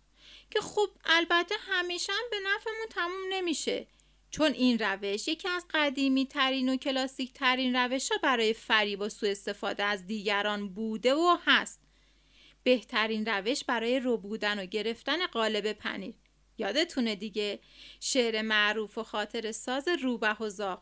که 0.52 0.62
خب 0.62 0.88
البته 1.06 1.56
همیشه 1.68 2.14
هم 2.14 2.24
به 2.32 2.38
نفعمون 2.40 2.88
تموم 2.90 3.22
نمیشه. 3.30 3.88
چون 4.32 4.52
این 4.52 4.80
روش 4.80 5.28
یکی 5.28 5.50
از 5.50 5.66
قدیمی 5.74 6.26
ترین 6.26 6.70
و 6.70 6.78
کلاسیک 6.78 7.34
ترین 7.34 7.76
روش 7.76 8.12
ها 8.12 8.18
برای 8.24 8.54
فریب 8.54 9.02
و 9.02 9.10
سوء 9.10 9.32
استفاده 9.32 9.84
از 9.84 10.08
دیگران 10.08 10.74
بوده 10.74 11.14
و 11.14 11.38
هست. 11.46 11.82
بهترین 12.64 13.26
روش 13.26 13.64
برای 13.64 14.00
رو 14.00 14.18
بودن 14.18 14.60
و 14.60 14.66
گرفتن 14.66 15.28
قالب 15.28 15.74
پنیر. 15.74 16.16
یادتونه 16.58 17.16
دیگه 17.16 17.60
شعر 18.00 18.42
معروف 18.42 18.98
و 18.98 19.04
خاطر 19.04 19.52
ساز 19.52 19.88
روبه 19.88 20.34
و 20.40 20.50
زاق 20.50 20.82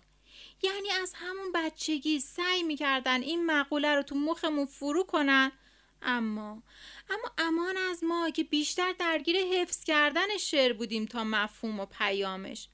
یعنی 0.64 0.90
از 1.02 1.14
همون 1.16 1.52
بچگی 1.56 2.20
سعی 2.20 2.64
می‌کردن 2.64 3.22
این 3.22 3.46
مقوله 3.46 3.96
رو 3.96 4.02
تو 4.02 4.16
مخمون 4.16 4.66
فرو 4.66 5.04
کنن. 5.04 5.52
اما 6.02 6.64
اما 7.10 7.32
امان 7.38 7.78
از 7.78 8.04
ما 8.04 8.30
که 8.30 8.44
بیشتر 8.44 8.94
درگیر 9.00 9.36
حفظ 9.38 9.84
کردن 9.84 10.38
شعر 10.40 10.74
بودیم 10.74 11.06
تا 11.06 11.24
مفهوم 11.24 11.80
و 11.80 11.86
پیامش. 11.86 12.68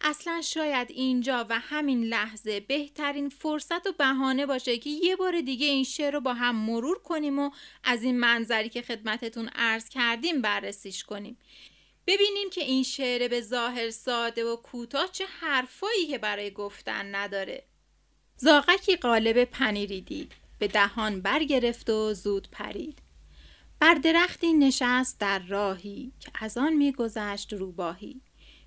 اصلا 0.00 0.42
شاید 0.42 0.90
اینجا 0.90 1.46
و 1.48 1.58
همین 1.58 2.04
لحظه 2.04 2.60
بهترین 2.60 3.28
فرصت 3.28 3.86
و 3.86 3.92
بهانه 3.92 4.46
باشه 4.46 4.78
که 4.78 4.90
یه 4.90 5.16
بار 5.16 5.40
دیگه 5.40 5.66
این 5.66 5.84
شعر 5.84 6.12
رو 6.12 6.20
با 6.20 6.34
هم 6.34 6.56
مرور 6.56 6.98
کنیم 6.98 7.38
و 7.38 7.50
از 7.84 8.02
این 8.02 8.20
منظری 8.20 8.68
که 8.68 8.82
خدمتتون 8.82 9.48
عرض 9.48 9.88
کردیم 9.88 10.42
بررسیش 10.42 11.04
کنیم. 11.04 11.38
ببینیم 12.06 12.50
که 12.50 12.60
این 12.60 12.82
شعر 12.82 13.28
به 13.28 13.40
ظاهر 13.40 13.90
ساده 13.90 14.44
و 14.44 14.56
کوتاه 14.56 15.08
چه 15.12 15.24
حرفایی 15.26 16.06
که 16.06 16.18
برای 16.18 16.50
گفتن 16.50 17.14
نداره. 17.14 17.62
زاغکی 18.36 18.96
قالب 18.96 19.44
پنیری 19.44 20.00
دید 20.00 20.32
به 20.58 20.68
دهان 20.68 21.20
برگرفت 21.20 21.90
و 21.90 22.14
زود 22.14 22.48
پرید. 22.52 22.98
بر 23.80 23.94
درختی 23.94 24.52
نشست 24.52 25.20
در 25.20 25.38
راهی 25.38 26.12
که 26.20 26.30
از 26.40 26.58
آن 26.58 26.72
میگذشت 26.72 27.52
روباهی. 27.52 28.20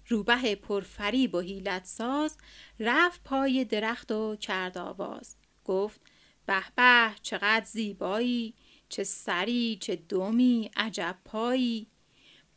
روبه 0.07 0.55
پرفریب 0.55 1.35
و 1.35 1.39
حیلت 1.39 1.85
ساز 1.85 2.37
رفت 2.79 3.23
پای 3.23 3.65
درخت 3.65 4.11
و 4.11 4.35
کرد 4.35 4.77
آواز. 4.77 5.35
گفت 5.65 6.01
به 6.45 6.63
به 6.75 7.11
چقدر 7.21 7.65
زیبایی! 7.65 8.53
چه 8.89 9.03
سری 9.03 9.77
چه 9.81 9.95
دومی 9.95 10.71
عجب 10.75 11.17
پایی! 11.25 11.87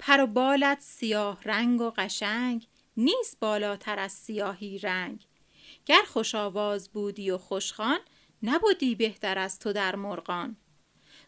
پر 0.05 0.21
و 0.21 0.27
بالت 0.27 0.81
سیاه 0.81 1.39
رنگ 1.45 1.81
و 1.81 1.91
قشنگ 1.97 2.67
نیست 2.97 3.41
بالاتر 3.41 3.99
از 3.99 4.13
سیاهی 4.13 4.79
رنگ. 4.79 5.27
گر 5.87 6.03
خوش 6.07 6.35
آواز 6.35 6.89
بودی 6.89 7.31
و 7.31 7.39
خوشخان 7.39 7.99
نبودی 8.43 8.95
بهتر 8.95 9.39
از 9.39 9.59
تو 9.59 9.73
در 9.73 9.97
مرغان. 9.97 10.57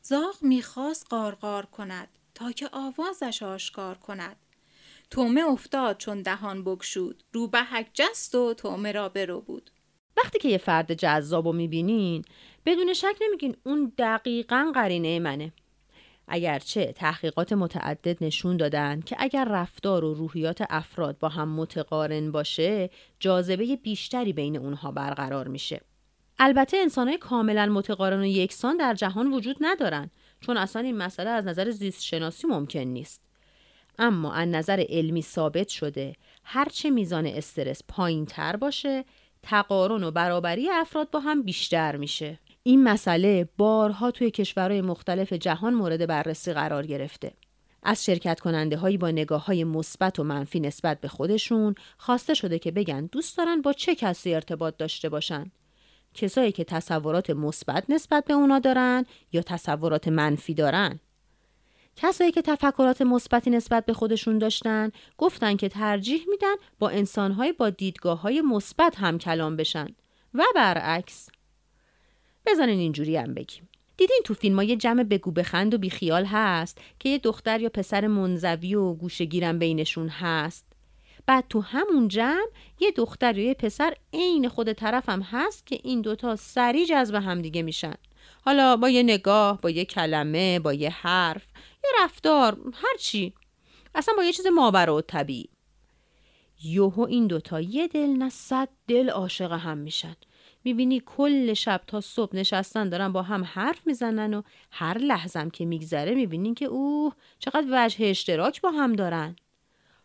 زاغ 0.03 0.37
می‌خواست 0.43 1.07
قارقار 1.11 1.67
کند 1.67 2.09
تا 2.35 2.53
که 2.53 2.69
آوازش 2.73 3.43
آشکار 3.43 3.99
کند. 3.99 4.37
تومه 5.11 5.45
افتاد 5.45 5.99
چون 5.99 6.23
دهان 6.23 6.65
بگشود 6.65 7.23
روبهک 7.33 7.91
جست 7.93 8.35
و 8.35 8.55
تومه 8.55 8.93
را 8.93 9.09
برو 9.09 9.41
بود. 9.41 9.71
وقتی 10.17 10.39
که 10.39 10.49
یه 10.49 10.59
فرد 10.59 10.95
جذاب 10.95 11.47
رو 11.47 11.53
می‌بینین 11.53 12.25
بدون 12.67 12.93
شک 12.93 13.17
نمیگین 13.21 13.57
اون 13.65 13.93
دقیقا 13.99 14.73
قرینه 14.75 15.19
منه. 15.19 15.53
اگرچه 16.29 16.93
تحقیقات 16.93 17.53
متعدد 17.53 18.25
نشون 18.25 18.57
دادن 18.57 19.01
که 19.01 19.17
اگر 19.19 19.45
رفتار 19.45 20.05
و 20.05 20.15
روحیات 20.15 20.65
افراد 20.71 21.19
با 21.19 21.29
هم 21.29 21.49
متقارن 21.49 22.33
باشه 22.33 22.91
جاذبه 23.21 23.77
بیشتری 23.77 24.33
بین 24.33 24.57
اونها 24.57 24.91
برقرار 24.91 25.49
میشه. 25.49 25.81
البته 26.39 26.77
انسانهای 26.77 27.19
کاملا 27.19 27.67
متقارن 27.67 28.21
و 28.21 28.25
یکسان 28.25 28.77
در 28.77 28.95
جهان 28.95 29.33
وجود 29.33 29.57
ندارن 29.61 30.11
چون 30.41 30.57
اصلا 30.57 30.83
این 30.83 30.97
مسئله 30.97 31.31
از 31.31 31.45
نظر 31.47 31.71
زیست 31.71 32.03
شناسی 32.03 32.47
ممکن 32.47 32.81
نیست. 32.81 33.23
اما 33.99 34.33
از 34.33 34.49
نظر 34.49 34.85
علمی 34.89 35.23
ثابت 35.23 35.69
شده 35.69 36.17
هرچه 36.45 36.91
میزان 36.91 37.27
استرس 37.27 37.83
پایین 37.89 38.27
تر 38.27 38.57
باشه 38.57 39.05
تقارن 39.43 40.05
و 40.05 40.11
برابری 40.11 40.71
افراد 40.71 41.11
با 41.11 41.21
هم 41.21 41.43
بیشتر 41.43 41.97
میشه. 41.97 42.39
این 42.67 42.85
مسئله 42.85 43.49
بارها 43.57 44.11
توی 44.11 44.31
کشورهای 44.31 44.81
مختلف 44.81 45.33
جهان 45.33 45.75
مورد 45.75 46.07
بررسی 46.07 46.53
قرار 46.53 46.87
گرفته. 46.87 47.33
از 47.83 48.05
شرکت 48.05 48.41
کننده 48.41 48.77
هایی 48.77 48.99
با 48.99 49.11
نگاه 49.11 49.47
های 49.47 49.65
مثبت 49.65 50.19
و 50.19 50.25
منفی 50.25 50.61
نسبت 50.61 51.01
به 51.01 51.09
خودشون 51.09 51.75
خواسته 51.99 52.35
شده 52.35 52.59
که 52.59 52.71
بگن 52.71 53.07
دوست 53.07 53.39
دارن 53.39 53.63
با 53.63 53.73
چه 53.73 53.95
کسی 53.95 54.35
ارتباط 54.35 54.77
داشته 54.77 55.09
باشن. 55.09 55.51
کسایی 56.15 56.53
که 56.53 56.65
تصورات 56.65 57.31
مثبت 57.31 57.85
نسبت 57.89 58.25
به 58.25 58.35
اونا 58.35 58.59
دارن 58.59 59.07
یا 59.33 59.43
تصورات 59.43 60.09
منفی 60.09 60.55
دارن؟ 60.55 61.01
کسایی 61.97 62.33
که 62.33 62.43
تفکرات 62.43 63.03
مثبتی 63.03 63.51
نسبت 63.51 63.87
به 63.87 63.93
خودشون 63.93 64.39
داشتن 64.39 64.91
گفتن 65.19 65.57
که 65.57 65.69
ترجیح 65.69 66.25
میدن 66.29 66.55
با 66.79 66.89
انسانهای 66.89 67.53
با 67.53 67.71
دیدگاه 67.71 68.21
های 68.21 68.41
مثبت 68.41 68.97
هم 68.99 69.19
کلام 69.19 69.57
بشن. 69.57 69.87
و 70.35 70.43
برعکس 70.55 71.29
بزنین 72.47 72.79
اینجوری 72.79 73.17
هم 73.17 73.35
بگیم. 73.35 73.69
دیدین 73.97 74.21
تو 74.25 74.35
فیلم 74.35 74.57
ها 74.57 74.65
یه 74.65 74.77
جمع 74.77 75.03
بگو 75.03 75.31
بخند 75.31 75.75
و 75.75 75.79
بیخیال 75.79 76.25
هست 76.25 76.79
که 76.99 77.09
یه 77.09 77.19
دختر 77.19 77.61
یا 77.61 77.69
پسر 77.69 78.07
منزوی 78.07 78.75
و 78.75 78.95
گوشگیرم 78.95 79.59
بینشون 79.59 80.09
هست. 80.09 80.67
بعد 81.27 81.45
تو 81.49 81.61
همون 81.61 82.09
جمع 82.09 82.49
یه 82.81 82.91
دختر 82.91 83.39
یا 83.39 83.45
یه 83.45 83.55
پسر 83.55 83.95
عین 84.13 84.49
خود 84.49 84.73
طرفم 84.73 85.21
هست 85.23 85.67
که 85.67 85.79
این 85.83 86.01
دوتا 86.01 86.37
سریع 86.37 86.87
جذب 86.87 87.15
همدیگه 87.15 87.63
میشن. 87.63 87.95
حالا 88.45 88.77
با 88.77 88.89
یه 88.89 89.03
نگاه 89.03 89.61
با 89.61 89.71
یه 89.71 89.85
کلمه 89.85 90.59
با 90.59 90.73
یه 90.73 90.91
حرف 90.91 91.47
یه 91.85 91.91
رفتار 92.05 92.59
هر 92.75 92.97
چی. 92.99 93.33
اصلا 93.95 94.15
با 94.17 94.25
یه 94.25 94.33
چیز 94.33 94.47
ماورا 94.47 94.97
و 94.97 95.01
طبیعی. 95.01 95.49
یوهو 96.65 97.01
این 97.01 97.27
دوتا 97.27 97.61
یه 97.61 97.89
دل 97.89 98.07
نه 98.07 98.29
صد 98.29 98.69
دل 98.89 99.11
عاشق 99.11 99.53
هم 99.53 99.79
میشن. 99.79 100.17
می‌بینی 100.65 101.03
کل 101.07 101.55
شب 101.55 101.81
تا 101.87 102.01
صبح 102.01 102.37
نشستن 102.37 102.89
دارن 102.89 103.13
با 103.13 103.23
هم 103.23 103.45
حرف 103.45 103.87
می‌زنن 103.87 104.35
و 104.35 104.43
هر 104.71 104.99
لحظم 104.99 105.51
که 105.51 105.65
میگذره 105.65 106.15
می‌بینین 106.15 106.55
که 106.55 106.65
اوه 106.65 107.13
چقدر 107.39 107.67
وجه 107.71 108.07
اشتراک 108.07 108.61
با 108.61 108.71
هم 108.71 108.93
دارن 108.93 109.37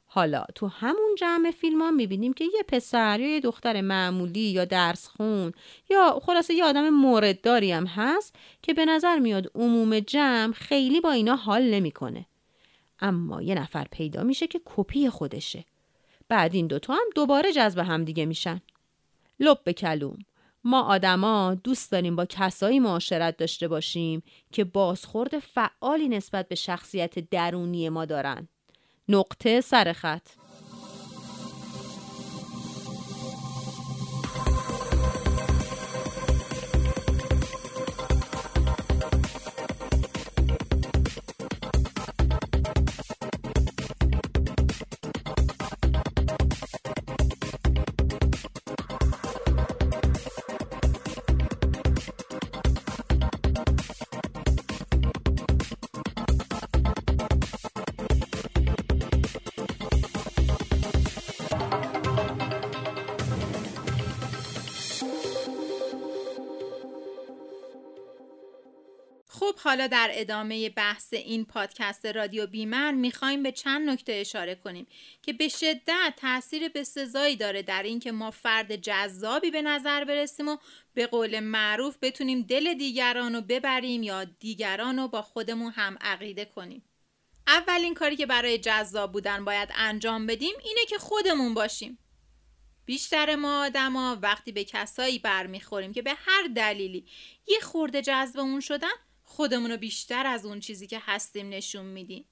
حالا 0.06 0.46
تو 0.56 0.68
همون 0.68 1.16
جمع 1.18 1.52
فیلم 1.52 1.82
ها 1.82 1.92
می‌بینیم 1.92 2.34
که 2.34 2.44
یه 2.44 2.64
پسر 2.68 3.20
یا 3.20 3.28
یه 3.28 3.40
دختر 3.40 3.82
معمولی 3.82 4.40
یا 4.40 4.66
درس 4.66 5.08
خون 5.08 5.52
یا 5.90 6.20
خلاصه 6.24 6.54
یه 6.54 6.66
آدم 6.66 6.90
موردداری 6.90 7.72
هم 7.72 7.86
هست 7.86 8.36
که 8.62 8.74
به 8.74 8.86
نظر 8.86 9.20
میاد 9.20 9.52
عموم 9.56 10.00
جمع 10.00 10.54
خیلی 10.54 11.02
با 11.02 11.12
اینا 11.12 11.36
حال 11.36 11.64
نمی‌کنه. 11.64 12.26
اما 13.00 13.42
یه 13.42 13.56
نفر 13.56 13.88
پیدا 13.92 14.24
میشه 14.24 14.48
که 14.48 14.62
کپی 14.66 15.10
خودشه. 15.10 15.66
بعد 16.30 16.56
این 16.56 16.68
دوتا 16.68 16.94
هم 16.94 17.10
دوباره 17.16 17.54
جذب 17.54 17.80
همدیگه 17.80 18.26
میشن 18.26 18.62
لب 19.40 19.60
به 19.64 19.74
کلوم 19.74 20.18
ما 20.64 20.82
آدما 20.82 21.56
دوست 21.64 21.92
داریم 21.92 22.16
با 22.16 22.26
کسایی 22.26 22.80
معاشرت 22.80 23.38
داشته 23.38 23.68
باشیم 23.68 24.24
که 24.52 24.64
بازخورد 24.64 25.40
فعالی 25.40 26.10
نسبت 26.10 26.48
به 26.48 26.56
شخصیت 26.56 27.20
درونی 27.20 27.90
ما 27.90 28.06
دارن. 28.06 28.48
نقطه 29.10 29.62
سر 29.62 29.94
خط. 29.94 30.39
حالا 69.70 69.88
در 69.88 70.10
ادامه 70.14 70.70
بحث 70.70 71.14
این 71.14 71.46
پادکست 71.46 72.06
رادیو 72.06 72.48
بیمن 72.48 72.96
می‌خوایم 72.96 73.44
به 73.44 73.52
چند 73.52 73.90
نکته 73.90 74.14
اشاره 74.14 74.56
کنیم 74.56 74.88
که 75.22 75.34
به 75.34 75.48
شدت 75.48 76.14
تاثیر 76.18 76.70
بسزایی 76.70 77.36
داره 77.36 77.62
در 77.62 77.84
اینکه 77.84 78.12
ما 78.12 78.32
فرد 78.32 78.76
جذابی 78.76 79.52
به 79.52 79.62
نظر 79.62 80.04
برسیم 80.04 80.48
و 80.48 80.58
به 80.94 81.08
قول 81.08 81.40
معروف 81.40 81.98
بتونیم 82.02 82.42
دل 82.42 82.74
دیگران 82.74 83.36
رو 83.36 83.42
ببریم 83.42 84.04
یا 84.04 84.24
دیگران 84.24 85.00
رو 85.00 85.08
با 85.08 85.22
خودمون 85.22 85.72
هم 85.72 85.98
عقیده 86.02 86.46
کنیم. 86.46 86.84
اولین 87.48 87.94
کاری 87.94 88.16
که 88.16 88.26
برای 88.26 88.58
جذاب 88.58 89.12
بودن 89.12 89.46
باید 89.46 89.70
انجام 89.76 90.28
بدیم 90.28 90.56
اینه 90.64 90.86
که 90.90 90.98
خودمون 90.98 91.54
باشیم. 91.54 92.00
بیشتر 92.86 93.36
ما 93.36 93.66
آدما 93.66 94.18
وقتی 94.22 94.52
به 94.52 94.64
کسایی 94.64 95.20
برمیخوریم 95.20 95.94
که 95.94 96.02
به 96.02 96.14
هر 96.18 96.48
دلیلی 96.56 97.06
یه 97.48 97.60
خورده 97.60 98.02
جذبمون 98.02 98.60
شدن 98.60 99.09
خودمون 99.30 99.72
رو 99.72 99.78
بیشتر 99.78 100.26
از 100.26 100.46
اون 100.46 100.60
چیزی 100.60 100.88
که 100.88 101.02
هستیم 101.02 101.50
نشون 101.50 101.86
میدیم. 101.86 102.26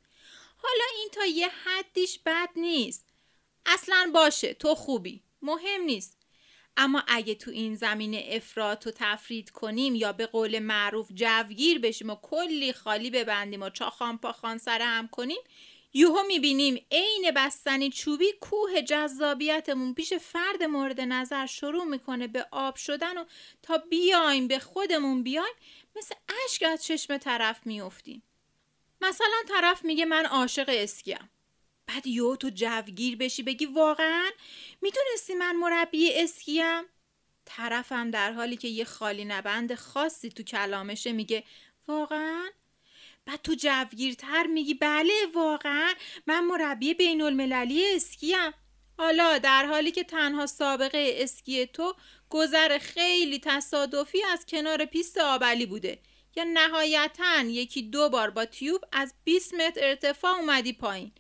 حالا 0.58 0.84
این 0.98 1.10
تا 1.12 1.26
یه 1.26 1.48
حدیش 1.48 2.20
بد 2.26 2.50
نیست. 2.56 3.10
اصلا 3.66 4.12
باشه 4.14 4.54
تو 4.54 4.76
خوبی. 4.76 5.24
مهم 5.42 5.82
نیست. 5.82 6.18
اما 6.78 7.04
اگه 7.08 7.36
تو 7.36 7.52
این 7.52 7.76
زمینه 7.76 8.26
افراط 8.32 8.88
و 8.88 8.92
تفرید 8.96 9.50
کنیم 9.50 9.96
یا 9.96 10.14
به 10.14 10.26
قول 10.26 10.60
معروف 10.60 11.12
جوگیر 11.14 11.80
بشیم 11.80 12.10
و 12.10 12.16
کلی 12.16 12.74
خالی 12.74 13.10
ببندیم 13.10 13.62
و 13.62 13.70
چاخان 13.70 14.18
پاخان 14.18 14.58
سر 14.58 14.82
هم 14.82 15.08
کنیم 15.08 15.42
یوهو 15.94 16.24
می‌بینیم 16.28 16.86
عین 16.92 17.32
بستنی 17.36 17.90
چوبی 17.90 18.32
کوه 18.42 18.82
جذابیتمون 18.82 19.94
پیش 19.94 20.14
فرد 20.14 20.64
مورد 20.64 21.02
نظر 21.02 21.46
شروع 21.46 21.84
می‌کنه 21.84 22.28
به 22.28 22.46
آب 22.52 22.76
شدن 22.76 23.18
و 23.18 23.26
تا 23.64 23.78
بیایم 23.78 24.48
به 24.48 24.60
خودمون 24.60 25.24
بیایم 25.24 25.56
مثل 25.98 26.16
اشک 26.46 26.64
از 26.64 26.86
چشم 26.86 27.18
طرف 27.18 27.60
میافتیم 27.66 28.24
مثلا 29.02 29.44
طرف 29.48 29.86
میگه 29.86 30.06
من 30.06 30.26
عاشق 30.26 30.66
اسکیم. 30.70 31.30
بعد 31.88 32.08
یو 32.08 32.36
تو 32.36 32.50
جوگیر 32.50 33.18
بشی 33.18 33.44
بگی 33.44 33.66
واقعا 33.66 34.30
می‌دونستی 34.82 35.34
من 35.34 35.56
مربی 35.56 36.12
اسکیم؟ 36.16 36.84
طرفم 37.46 38.12
در 38.12 38.32
حالی 38.34 38.58
که 38.58 38.68
یه 38.68 38.86
خالی 38.86 39.26
نبند 39.26 39.76
خاصی 39.76 40.30
تو 40.30 40.44
کلامشه 40.44 41.12
میگه 41.12 41.44
واقعا؟ 41.88 42.50
بعد 43.26 43.42
تو 43.42 43.54
جوگیرتر 43.54 44.48
میگی 44.48 44.74
بله 44.74 45.14
واقعا 45.36 45.94
من 46.28 46.46
مربی 46.46 46.94
بین 46.94 47.22
المللی 47.22 47.96
اسکیم. 47.96 48.54
حالا 48.98 49.38
در 49.38 49.66
حالی 49.66 49.92
که 49.92 50.04
تنها 50.04 50.46
سابقه 50.46 51.12
اسکی 51.18 51.66
تو 51.66 51.96
گذر 52.30 52.78
خیلی 52.78 53.40
تصادفی 53.40 54.24
از 54.24 54.46
کنار 54.46 54.86
پیست 54.86 55.18
آبعلی 55.18 55.66
بوده. 55.66 56.00
یا 56.36 56.44
نهایتا 56.44 57.40
یکی 57.46 57.82
دو 57.82 58.10
بار 58.10 58.30
با 58.30 58.46
تیوب 58.46 58.82
از 58.92 59.14
20 59.24 59.54
متر 59.54 59.84
ارتفاع 59.84 60.32
اومدی 60.32 60.74
پایین. 60.74 61.12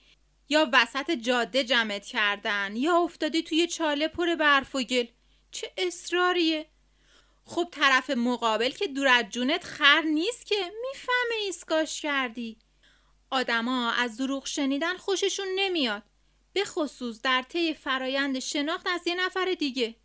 یا 0.50 0.70
وسط 0.74 1.12
جاده 1.12 1.64
جمعت 1.64 2.06
کردن 2.06 2.76
یا 2.76 2.98
افتادی 2.98 3.44
توی 3.44 3.68
چاله 3.68 4.08
پر 4.08 4.36
برف 4.36 4.76
و 4.76 4.84
گل. 4.84 5.06
چه 5.52 5.72
اصراریه. 5.78 6.66
خب 7.46 7.68
طرف 7.72 8.10
مقابل 8.10 8.70
که 8.70 8.88
دور 8.88 9.08
از 9.08 9.26
جونت 9.30 9.64
خر 9.64 10.02
نیست 10.02 10.46
که 10.46 10.56
می‌فهمه 10.56 11.36
ایسگاش 11.42 12.02
کردی. 12.02 12.58
آدما 13.30 13.92
از 13.92 14.18
دروغ 14.18 14.46
شنیدن 14.46 14.98
خوششون 14.98 15.48
نمیاد. 15.56 16.04
به 16.58 16.66
خصوص 16.66 17.22
در 17.22 17.42
طی 17.50 17.74
فرایند 17.74 18.40
شناخت 18.40 18.88
از 18.88 19.08
یه 19.08 19.16
نفر 19.16 19.56
دیگه. 19.60 19.96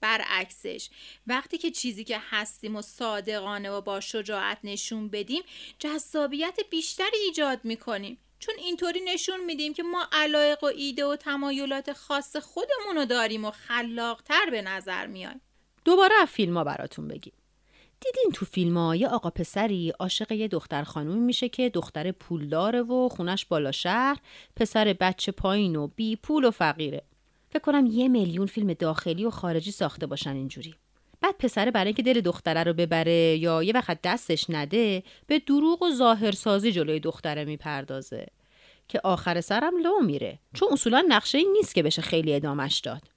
برعکسش 0.00 0.90
وقتی 1.26 1.58
که 1.58 1.70
چیزی 1.70 2.04
که 2.04 2.18
هستیم 2.30 2.76
و 2.76 2.82
صادقانه 2.82 3.70
و 3.70 3.80
با 3.80 4.00
شجاعت 4.00 4.58
نشون 4.64 5.08
بدیم 5.08 5.42
جذابیت 5.78 6.58
بیشتری 6.70 7.18
ایجاد 7.26 7.60
می‌کنیم. 7.64 8.18
چون 8.38 8.54
اینطوری 8.58 9.00
نشون 9.04 9.44
میدیم 9.44 9.74
که 9.74 9.82
ما 9.82 10.08
علایق 10.12 10.64
و 10.64 10.66
ایده 10.66 11.04
و 11.04 11.16
تمایلات 11.16 11.92
خاص 11.92 12.36
خودمون 12.36 12.96
رو 12.96 13.04
داریم 13.04 13.44
و 13.44 13.50
خلاقتر 13.50 14.50
به 14.50 14.62
نظر 14.62 15.06
میایم 15.06 15.40
دوباره 15.84 16.14
از 16.22 16.28
فیلم 16.28 16.56
ها 16.56 16.64
براتون 16.64 17.08
بگیم. 17.08 17.32
دیدین 18.04 18.32
تو 18.32 18.46
فیلم 18.46 18.76
ها؟ 18.78 18.96
یه 18.96 19.08
آقا 19.08 19.30
پسری 19.30 19.90
عاشق 19.90 20.32
یه 20.32 20.48
دختر 20.48 20.82
خانومی 20.82 21.20
میشه 21.20 21.48
که 21.48 21.68
دختر 21.68 22.12
پولداره 22.12 22.82
و 22.82 23.08
خونش 23.08 23.44
بالا 23.44 23.72
شهر 23.72 24.18
پسر 24.56 24.96
بچه 25.00 25.32
پایین 25.32 25.76
و 25.76 25.86
بی 25.86 26.16
پول 26.16 26.44
و 26.44 26.50
فقیره. 26.50 27.02
فکر 27.50 27.62
کنم 27.62 27.86
یه 27.86 28.08
میلیون 28.08 28.46
فیلم 28.46 28.72
داخلی 28.72 29.24
و 29.24 29.30
خارجی 29.30 29.70
ساخته 29.70 30.06
باشن 30.06 30.36
اینجوری. 30.36 30.74
بعد 31.20 31.34
پسره 31.38 31.70
برای 31.70 31.86
اینکه 31.86 32.02
دل 32.02 32.20
دختره 32.20 32.62
رو 32.62 32.72
ببره 32.72 33.36
یا 33.36 33.62
یه 33.62 33.72
وقت 33.72 34.02
دستش 34.02 34.50
نده 34.50 35.02
به 35.26 35.38
دروغ 35.38 35.82
و 35.82 35.90
ظاهرسازی 35.90 36.72
جلوی 36.72 37.00
دختره 37.00 37.44
می‌پردازه. 37.44 38.26
که 38.88 39.00
آخر 39.04 39.40
سرم 39.40 39.78
لو 39.82 40.00
میره. 40.00 40.38
چون 40.54 40.68
اصولا 40.72 41.04
نقشه 41.08 41.38
این 41.38 41.52
نیست 41.52 41.74
که 41.74 41.82
بشه 41.82 42.02
خیلی 42.02 42.34
ادامش 42.34 42.78
داد. 42.78 43.11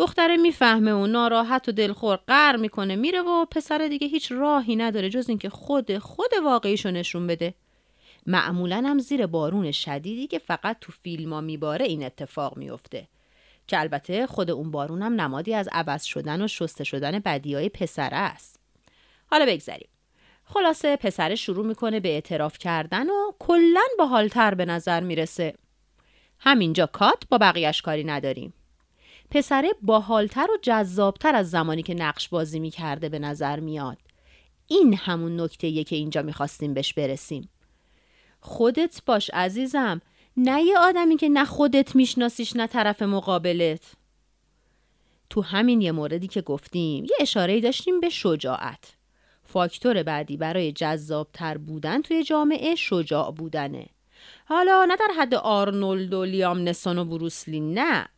دختره 0.00 0.36
می‌فهمه 0.36 0.92
و 0.92 1.06
ناراحت 1.06 1.68
و 1.68 1.72
دلخور 1.72 2.16
قر 2.26 2.56
می‌کنه 2.56 2.96
میره 2.96 3.22
و 3.22 3.44
پسر 3.44 3.88
دیگه 3.88 4.06
هیچ 4.06 4.32
راهی 4.32 4.76
نداره 4.76 5.10
جز 5.10 5.28
اینکه 5.28 5.48
خود 5.50 5.98
خود 5.98 6.30
واقعیشو 6.44 6.90
نشون 6.90 7.26
بده. 7.26 7.54
معمولا 8.26 8.76
هم 8.86 8.98
زیر 8.98 9.26
بارون 9.26 9.72
شدیدی 9.72 10.26
که 10.26 10.38
فقط 10.38 10.76
تو 10.80 10.92
فیلم 10.92 11.44
میباره 11.44 11.84
این 11.84 12.04
اتفاق 12.04 12.56
میفته 12.56 13.08
که 13.66 13.80
البته 13.80 14.26
خود 14.26 14.50
اون 14.50 14.70
بارون 14.70 15.02
هم 15.02 15.20
نمادی 15.20 15.54
از 15.54 15.68
عوض 15.72 16.02
شدن 16.04 16.42
و 16.42 16.48
شسته 16.48 16.84
شدن 16.84 17.18
بدیای 17.18 17.68
پسره 17.68 18.16
است. 18.16 18.60
حالا 19.26 19.46
بگذریم. 19.46 19.88
خلاصه 20.44 20.96
پسره 20.96 21.34
شروع 21.34 21.66
می‌کنه 21.66 22.00
به 22.00 22.08
اعتراف 22.08 22.58
کردن 22.58 23.10
و 23.10 23.32
کلا 23.38 24.06
حالتر 24.10 24.54
به 24.54 24.64
نظر 24.64 25.00
می‌رسه. 25.00 25.54
همینجا 26.38 26.86
کات 26.86 27.22
با 27.30 27.38
بقیهش 27.38 27.82
کاری 27.82 28.04
نداریم. 28.04 28.54
پسره 29.30 29.70
باحالتر 29.82 30.46
و 30.50 30.58
جذابتر 30.62 31.34
از 31.34 31.50
زمانی 31.50 31.82
که 31.82 31.94
نقش 31.94 32.28
بازی 32.28 32.60
می‌کرده 32.60 33.08
به 33.08 33.18
نظر 33.18 33.60
میاد. 33.60 33.98
این 34.66 34.94
همون 34.94 35.40
نکته 35.40 35.84
که 35.84 35.96
اینجا 35.96 36.22
می‌خواستیم 36.22 36.74
بهش 36.74 36.92
برسیم. 36.92 37.48
خودت 38.40 39.02
باش 39.06 39.30
عزیزم. 39.30 40.00
نه 40.36 40.62
یه 40.62 40.78
آدمی 40.78 41.16
که 41.16 41.28
نه 41.28 41.44
خودت 41.44 41.96
میشناسیش 41.96 42.56
نه 42.56 42.66
طرف 42.66 43.02
مقابلت. 43.02 43.92
تو 45.30 45.42
همین 45.42 45.80
یه 45.80 45.92
موردی 45.92 46.28
که 46.28 46.40
گفتیم 46.40 47.04
یه 47.04 47.16
اشاره 47.20 47.60
داشتیم 47.60 48.00
به 48.00 48.08
شجاعت. 48.08 48.96
فاکتور 49.44 50.02
بعدی 50.02 50.36
برای 50.36 50.72
جذابتر 50.72 51.58
بودن 51.58 52.02
توی 52.02 52.24
جامعه 52.24 52.74
شجاع 52.74 53.32
بودنه. 53.32 53.86
حالا 54.44 54.84
نه 54.84 54.96
در 54.96 55.10
حد 55.18 55.34
آرنولد 55.34 56.14
و 56.14 56.24
لیام 56.24 56.68
نسون 56.68 56.98
و 56.98 57.04
بروسلی 57.04 57.60
نه. 57.60 58.08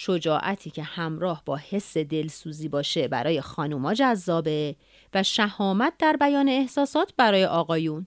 شجاعتی 0.00 0.70
که 0.70 0.82
همراه 0.82 1.42
با 1.44 1.56
حس 1.56 1.96
دلسوزی 1.96 2.68
باشه 2.68 3.08
برای 3.08 3.40
خانوما 3.40 3.94
جذابه 3.94 4.76
و 5.14 5.22
شهامت 5.22 5.92
در 5.98 6.16
بیان 6.20 6.48
احساسات 6.48 7.12
برای 7.16 7.44
آقایون. 7.44 8.06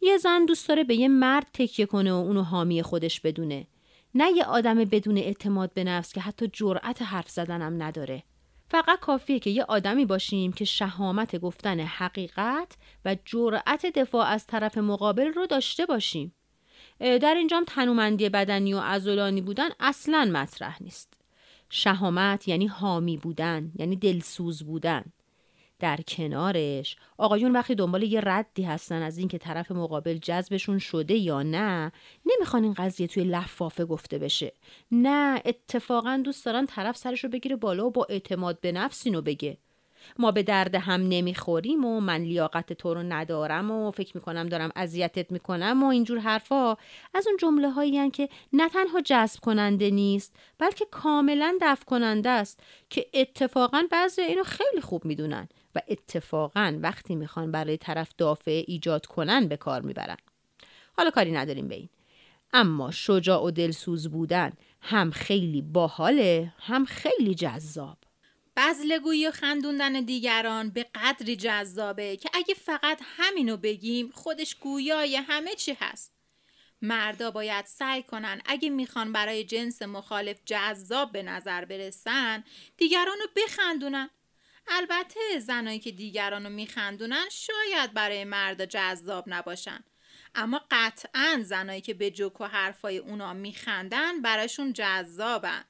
یه 0.00 0.16
زن 0.16 0.44
دوست 0.44 0.68
داره 0.68 0.84
به 0.84 0.94
یه 0.94 1.08
مرد 1.08 1.46
تکیه 1.52 1.86
کنه 1.86 2.12
و 2.12 2.16
اونو 2.16 2.42
حامی 2.42 2.82
خودش 2.82 3.20
بدونه. 3.20 3.66
نه 4.14 4.30
یه 4.36 4.44
آدم 4.44 4.74
بدون 4.74 5.18
اعتماد 5.18 5.72
به 5.74 5.84
نفس 5.84 6.12
که 6.12 6.20
حتی 6.20 6.48
جرأت 6.52 7.02
حرف 7.02 7.28
زدنم 7.30 7.82
نداره. 7.82 8.22
فقط 8.68 9.00
کافیه 9.00 9.38
که 9.38 9.50
یه 9.50 9.64
آدمی 9.64 10.04
باشیم 10.04 10.52
که 10.52 10.64
شهامت 10.64 11.36
گفتن 11.36 11.80
حقیقت 11.80 12.76
و 13.04 13.16
جرأت 13.24 13.86
دفاع 13.86 14.26
از 14.26 14.46
طرف 14.46 14.78
مقابل 14.78 15.26
رو 15.26 15.46
داشته 15.46 15.86
باشیم. 15.86 16.35
در 17.00 17.34
اینجام 17.34 17.64
تنومندی 17.66 18.28
بدنی 18.28 18.74
و 18.74 18.80
عضلانی 18.80 19.40
بودن 19.40 19.68
اصلا 19.80 20.30
مطرح 20.32 20.82
نیست. 20.82 21.12
شهامت 21.70 22.48
یعنی 22.48 22.66
حامی 22.66 23.16
بودن 23.16 23.72
یعنی 23.78 23.96
دلسوز 23.96 24.62
بودن. 24.62 25.04
در 25.78 25.96
کنارش 25.96 26.96
آقایون 27.18 27.52
وقتی 27.52 27.74
دنبال 27.74 28.02
یه 28.02 28.20
ردی 28.24 28.62
هستن 28.62 29.02
از 29.02 29.18
اینکه 29.18 29.38
طرف 29.38 29.72
مقابل 29.72 30.18
جذبشون 30.18 30.78
شده 30.78 31.14
یا 31.14 31.42
نه 31.42 31.92
نمی‌خوان 32.26 32.64
این 32.64 32.72
قضیه 32.72 33.06
توی 33.06 33.24
لفافه 33.24 33.84
گفته 33.84 34.18
بشه. 34.18 34.52
نه 34.92 35.42
اتفاقا 35.44 36.20
دوست 36.24 36.46
دارن 36.46 36.66
طرف 36.66 36.96
سرش 36.96 37.24
رو 37.24 37.30
بگیره 37.30 37.56
بالا 37.56 37.86
و 37.86 37.90
با 37.90 38.06
اعتماد 38.10 38.60
به 38.60 38.72
نفس 38.72 39.06
اینو 39.06 39.22
بگه. 39.22 39.58
ما 40.18 40.32
به 40.32 40.42
درد 40.42 40.74
هم 40.74 41.00
نمی‌خوریم 41.08 41.84
و 41.84 42.00
من 42.00 42.20
لیاقت 42.20 42.72
تو 42.72 42.94
رو 42.94 43.02
ندارم 43.02 43.70
و 43.70 43.90
فکر 43.90 44.16
می‌کنم 44.16 44.48
دارم 44.48 44.70
اذیتت 44.76 45.32
می‌کنم 45.32 45.82
و 45.82 45.86
اینجور 45.86 46.18
حرفا. 46.18 46.76
از 47.14 47.26
اون 47.26 47.36
جمله 47.40 47.70
هایی 47.70 48.10
که 48.10 48.28
نه 48.52 48.68
تنها 48.68 49.00
جذب 49.00 49.40
کننده 49.40 49.90
نیست 49.90 50.36
بلکه 50.58 50.84
کاملا 50.90 51.58
دفع 51.62 51.84
کننده 51.84 52.30
است 52.30 52.60
که 52.90 53.06
اتفاقا 53.14 53.82
بعضی 53.90 54.22
اینو 54.22 54.42
خیلی 54.42 54.80
خوب 54.80 55.04
می‌دونن 55.04 55.48
و 55.74 55.80
اتفاقا 55.88 56.78
وقتی 56.82 57.14
می‌خوان 57.14 57.52
برای 57.52 57.76
طرف 57.76 58.12
دافع 58.18 58.64
ایجاد 58.66 59.06
کنن 59.06 59.48
به 59.48 59.56
کار 59.56 59.82
می‌برن. 59.82 60.16
حالا 60.96 61.10
کاری 61.10 61.32
نداریم 61.32 61.68
به 61.68 61.74
این. 61.74 61.88
اما 62.52 62.90
شجاع 62.90 63.44
و 63.44 63.50
دلسوز 63.50 64.08
بودن 64.10 64.52
هم 64.80 65.10
خیلی 65.10 65.62
باحاله 65.62 66.52
هم 66.58 66.84
خیلی 66.84 67.34
جذاب. 67.34 67.96
بزلگویی 68.56 69.28
و 69.28 69.30
خندوندن 69.30 69.92
دیگران 69.92 70.70
به 70.70 70.86
قدری 70.94 71.36
جذابه 71.36 72.16
که 72.16 72.30
اگه 72.32 72.54
فقط 72.54 73.00
همینو 73.16 73.56
بگیم 73.56 74.10
خودش 74.14 74.54
گویای 74.54 75.16
همه 75.16 75.54
چی 75.54 75.76
هست. 75.80 76.12
مردا 76.82 77.30
باید 77.30 77.66
سعی 77.66 78.02
کنن 78.02 78.40
اگه 78.44 78.70
می‌خوان 78.70 79.12
برای 79.12 79.44
جنس 79.44 79.82
مخالف 79.82 80.40
جذاب 80.44 81.12
به 81.12 81.22
نظر 81.22 81.64
برسن 81.64 82.44
دیگران 82.76 83.18
رو 83.20 83.26
بخندونن. 83.36 84.10
البته 84.68 85.38
زنایی 85.38 85.78
که 85.78 85.90
دیگران 85.90 86.44
رو 86.44 86.50
میخندونن 86.50 87.24
شاید 87.30 87.92
برای 87.94 88.24
مردا 88.24 88.66
جذاب 88.66 89.24
نباشن. 89.26 89.84
اما 90.34 90.60
قطعا 90.70 91.40
زنایی 91.42 91.80
که 91.80 91.94
به 91.94 92.10
جوک 92.10 92.40
و 92.40 92.44
حرفای 92.44 92.98
اونا 92.98 93.34
میخندن 93.34 94.22
براشون 94.22 94.72
جذابن. 94.72 95.64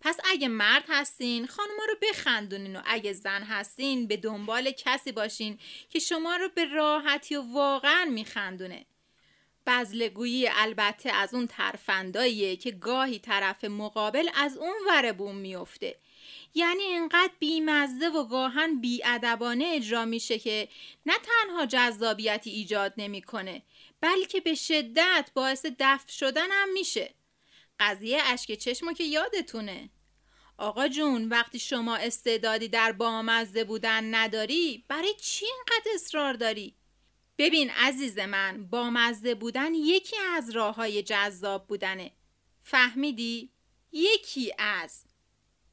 پس 0.00 0.18
اگه 0.24 0.48
مرد 0.48 0.84
هستین 0.88 1.46
خانوما 1.46 1.84
رو 1.84 1.94
بخندونین 2.02 2.76
و 2.76 2.82
اگه 2.86 3.12
زن 3.12 3.42
هستین 3.42 4.06
به 4.06 4.16
دنبال 4.16 4.70
کسی 4.70 5.12
باشین 5.12 5.58
که 5.90 5.98
شما 5.98 6.36
رو 6.36 6.48
به 6.54 6.64
راحتی 6.64 7.36
و 7.36 7.42
واقعا 7.52 8.04
میخندونه. 8.04 8.86
بزلگویی 9.66 10.48
البته 10.48 11.12
از 11.12 11.34
اون 11.34 11.46
ترفنداییه 11.46 12.56
که 12.56 12.70
گاهی 12.70 13.18
طرف 13.18 13.64
مقابل 13.64 14.28
از 14.34 14.56
اون 14.56 14.74
ور 14.86 15.12
بوم 15.12 15.36
میفته 15.36 15.96
یعنی 16.54 16.82
اینقدر 16.82 17.32
بیمزده 17.38 18.08
و 18.08 18.24
گاهن 18.24 18.80
بیادبانه 18.80 19.70
اجرا 19.74 20.04
میشه 20.04 20.38
که 20.38 20.68
نه 21.06 21.14
تنها 21.18 21.66
جذابیتی 21.66 22.50
ایجاد 22.50 22.94
نمی‌کنه 22.96 23.62
بلکه 24.00 24.40
به 24.40 24.54
شدت 24.54 25.30
باعث 25.34 25.66
دفع 25.78 26.08
شدن 26.08 26.46
هم 26.50 26.72
میشه. 26.72 27.14
قضیه 27.80 28.22
اشک 28.24 28.54
چشمو 28.54 28.92
که 28.92 29.04
یادتونه. 29.04 29.90
آقا 30.58 30.88
جون 30.88 31.28
وقتی 31.28 31.58
شما 31.58 31.96
استعدادی 31.96 32.68
در 32.68 32.92
بامزده 32.92 33.64
بودن 33.64 34.14
نداری 34.14 34.84
برای 34.88 35.14
چی 35.20 35.46
اینقدر 35.46 35.90
اصرار 35.94 36.34
داری؟ 36.34 36.74
ببین 37.38 37.70
عزیز 37.70 38.18
من 38.18 38.66
بامزده 38.66 39.34
بودن 39.34 39.74
یکی 39.74 40.16
از 40.16 40.50
راه 40.50 40.74
های 40.74 41.02
جذاب 41.02 41.66
بودنه. 41.66 42.12
فهمیدی؟ 42.62 43.52
یکی 43.92 44.52
از. 44.58 45.04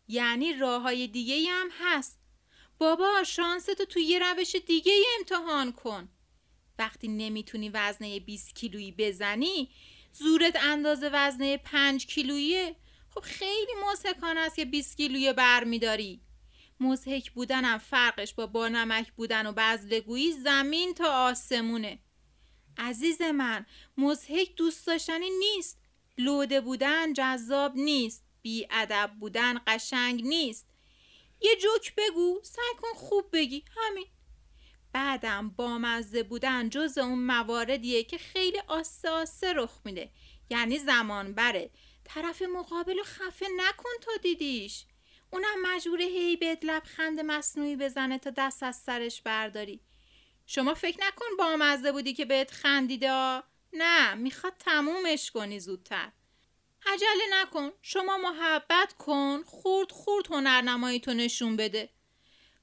یعنی 0.08 0.54
راه 0.54 0.82
های 0.82 1.08
دیگه 1.08 1.52
هم 1.52 1.70
هست. 1.80 2.20
بابا 2.78 3.24
شانستو 3.24 3.86
توی 3.86 4.04
یه 4.04 4.20
روش 4.20 4.56
دیگه 4.56 4.94
امتحان 5.18 5.72
کن. 5.72 6.10
وقتی 6.80 7.08
نمی‌تونی 7.08 7.70
وزنه 7.70 8.20
20 8.20 8.56
کیلویی 8.56 8.92
بزنی 8.92 9.70
زورت 10.18 10.56
اندازه 10.64 11.10
وزنه 11.14 11.58
5 11.58 12.06
کیلوییه 12.06 12.76
خب 13.10 13.22
خیلی 13.22 13.72
مسکان 13.86 14.38
است 14.38 14.56
که 14.56 14.66
20 14.66 14.98
کیلویی 14.98 15.34
برمیداری. 15.34 16.22
مزهک 16.80 17.32
بودنم 17.32 17.78
فرقش 17.78 18.34
با 18.34 18.48
بانمک 18.48 19.12
بودن 19.12 19.48
و 19.48 19.54
بزلگویی 19.58 20.32
زمین 20.32 20.94
تا 20.94 21.28
آسمونه. 21.30 22.00
عزیز 22.78 23.22
من 23.22 23.66
مزهک 23.98 24.56
دوست 24.56 24.88
داشتنی 24.88 25.30
نیست. 25.30 25.80
لوده 26.18 26.62
بودن 26.62 27.14
جذاب 27.14 27.76
نیست. 27.76 28.24
بی 28.42 28.68
ادب 28.72 29.12
بودن 29.20 29.60
قشنگ 29.68 30.24
نیست. 30.24 30.68
یه 31.42 31.56
جوک 31.56 31.96
بگو 31.96 32.40
سعی 32.44 32.76
کن 32.82 32.94
خوب 33.00 33.26
بگی. 33.34 33.64
همین. 33.78 34.08
بعدم 34.96 35.50
بامزه 35.50 36.24
بودن 36.24 36.70
جز 36.70 36.98
اون 36.98 37.20
مواردیه 37.20 38.04
که 38.04 38.18
خیلی 38.18 38.62
آسه 38.68 39.10
آسه 39.10 39.54
رخ 39.54 39.80
میده. 39.86 40.12
یعنی 40.50 40.80
زمان 40.80 41.34
بره. 41.34 41.70
طرف 42.04 42.42
مقابل 42.42 42.98
رو 42.98 43.04
خفه 43.04 43.46
نکن 43.58 43.90
تا 44.02 44.12
دیدیش. 44.22 44.86
اونم 45.32 45.62
مجبور 45.64 46.02
هی 46.02 46.36
بهت 46.36 46.60
لبخند 46.66 47.20
مصنوعی 47.20 47.76
بزنه 47.76 48.18
تا 48.18 48.30
دست 48.38 48.64
از 48.64 48.76
سرش 48.76 49.22
برداری. 49.22 49.80
شما 50.46 50.74
فکر 50.74 50.98
نکن 51.08 51.38
بامزه 51.38 51.92
بودی 51.92 52.14
که 52.14 52.26
بهت 52.26 52.52
خندیده 52.52 53.44
نه 53.74 54.14
می‌خواد 54.14 54.54
تمومش 54.60 55.32
کنی 55.32 55.60
زودتر. 55.60 56.12
عجله 56.86 57.42
نکن. 57.42 57.72
شما 57.82 58.18
محبت 58.18 58.94
کن. 59.00 59.44
خورد 59.44 59.92
خورد 59.92 60.28
هنرنمایی 60.28 61.00
تو 61.00 61.14
نشون 61.14 61.56
بده. 61.56 61.90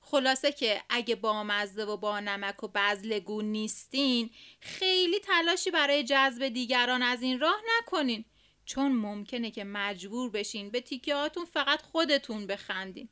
خلاصه 0.05 0.53
که 0.53 0.83
اگه 0.89 1.15
با 1.15 1.45
مزه 1.45 1.85
و 1.85 1.97
با 1.97 2.21
نمک 2.21 2.65
و 2.65 2.69
بزلگو 2.75 3.43
نیستین 3.43 4.31
خیلی 4.61 5.19
تلاشی 5.19 5.71
برای 5.71 6.05
جذب 6.05 6.49
دیگران 6.49 7.03
از 7.03 7.23
این 7.23 7.41
راه 7.41 7.61
نکنین. 7.79 8.25
چون 8.65 8.93
ممکنه 8.93 9.51
که 9.51 9.65
مجبور 9.65 10.31
بشین 10.31 10.71
به 10.71 10.81
تیکه 10.81 11.15
فقط 11.53 11.83
خودتون 11.83 12.47
بخندین. 12.47 13.09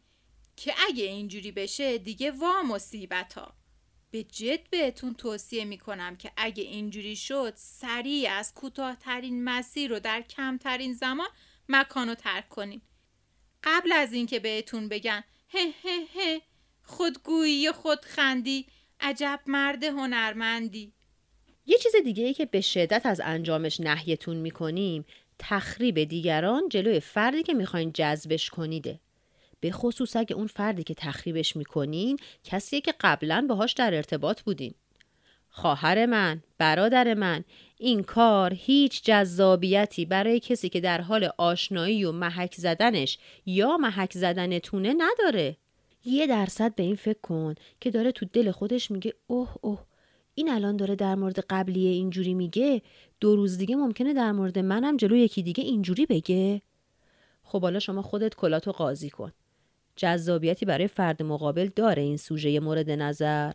که 0.57 0.75
اگه 0.89 1.05
اینجوری 1.05 1.53
بشه 1.53 1.99
دیگه 1.99 2.31
وا 2.31 2.63
مصیبت 2.63 3.33
ها 3.33 3.55
به 4.11 4.23
جد 4.23 4.71
بهتون 4.71 5.15
توصیه 5.15 5.65
می‌کنم 5.65 6.17
که 6.17 6.33
اگه 6.37 6.63
اینجوری 6.63 7.17
شد 7.17 7.53
سریع 7.57 8.33
از 8.33 8.55
کوتاهترین 8.55 9.45
مسیر 9.45 9.91
رو 9.91 10.01
در 10.01 10.23
کمترین 10.23 10.93
زمان 10.93 11.29
مکان 11.69 12.09
رو 12.09 12.15
ترک 12.15 12.49
کنین. 12.49 12.83
قبل 13.65 13.93
از 13.93 14.13
اینکه 14.13 14.39
بهتون 14.39 14.89
بگن 14.89 15.25
هه 15.49 15.75
هه 15.85 16.07
هه 16.15 16.43
خودگویی 16.91 17.73
خودخندی. 17.73 18.67
عجب 19.01 19.41
مرد 19.47 19.85
هنرمندی. 19.85 20.93
یه 21.67 21.79
چیز 21.79 21.93
دیگه 22.05 22.25
ای 22.25 22.35
که 22.35 22.47
به 22.47 22.61
شدت 22.61 23.07
از 23.07 23.21
انجامش 23.25 23.81
نهیتون 23.81 24.37
می‌کنیم 24.37 25.05
تخریب 25.39 26.05
دیگران 26.05 26.69
جلوی 26.69 27.01
فردی 27.01 27.43
که 27.43 27.55
می‌خواین 27.55 27.93
جذبش 27.93 28.51
کنیده. 28.51 29.01
به 29.61 29.71
خصوص 29.71 30.17
اگه 30.17 30.35
اون 30.35 30.47
فردی 30.47 30.83
که 30.83 30.95
تخریبش 30.95 31.57
می‌کنین 31.57 32.19
کسیه 32.45 32.81
که 32.81 32.95
قبلا 33.01 33.47
باهاش 33.49 33.73
در 33.73 33.95
ارتباط 33.95 34.43
بودین. 34.43 34.75
خواهر 35.49 36.07
من، 36.07 36.43
برادر 36.59 37.15
من، 37.15 37.45
این 37.79 38.03
کار 38.03 38.55
هیچ 38.55 39.05
جذابیتی 39.05 40.05
برای 40.05 40.41
کسی 40.41 40.69
که 40.69 40.81
در 40.81 41.01
حال 41.01 41.31
آشنایی 41.39 42.05
و 42.05 42.13
محک 42.13 42.55
زدنش 42.55 43.19
یا 43.47 43.77
محک 43.77 44.13
زدنتونه 44.13 44.95
نداره. 44.99 45.57
یه 46.05 46.27
درصد 46.27 46.75
به 46.75 46.83
این 46.83 46.97
فکر 46.97 47.21
کن 47.23 47.55
که 47.81 47.91
داره 47.91 48.13
تو 48.13 48.27
دل 48.33 48.51
خودش 48.51 48.91
میگه 48.91 49.15
اوه 49.27 49.55
اوه. 49.61 49.85
این 50.35 50.51
الان 50.51 50.77
داره 50.77 50.97
در 50.97 51.15
مورد 51.15 51.39
قبلیه 51.51 51.91
اینجوری 51.91 52.35
میگه 52.35 52.83
دو 53.21 53.37
روز 53.37 53.59
دیگه 53.59 53.77
ممکنه 53.77 54.15
در 54.15 54.33
مورد 54.33 54.59
منم 54.59 54.97
جلو 54.97 55.17
یکی 55.17 55.43
دیگه 55.43 55.65
اینجوری 55.65 56.07
بگه. 56.07 56.63
خب 57.43 57.63
حالا 57.63 57.79
شما 57.79 58.03
خودت 58.03 58.35
کلاتو 58.35 58.73
قاضی 58.73 59.11
کن. 59.11 59.33
جذابیتی 59.97 60.67
برای 60.67 60.87
فرد 60.87 61.23
مقابل 61.23 61.71
داره 61.77 62.03
این 62.03 62.17
سوژه 62.17 62.61
مورد 62.61 62.91
نظر. 62.91 63.53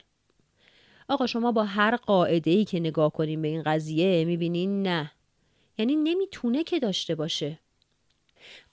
آقا 1.09 1.27
شما 1.27 1.51
با 1.51 1.63
هر 1.63 1.95
قاعده 1.95 2.51
ای 2.51 2.65
که 2.65 2.79
نگاه 2.79 3.11
کنیم 3.11 3.41
به 3.41 3.47
این 3.47 3.63
قضیه 3.63 4.25
می‌بینین 4.25 4.81
نه. 4.81 5.11
یعنی 5.77 5.95
نمی‌تونه 5.95 6.63
که 6.63 6.79
داشته 6.79 7.15
باشه. 7.15 7.59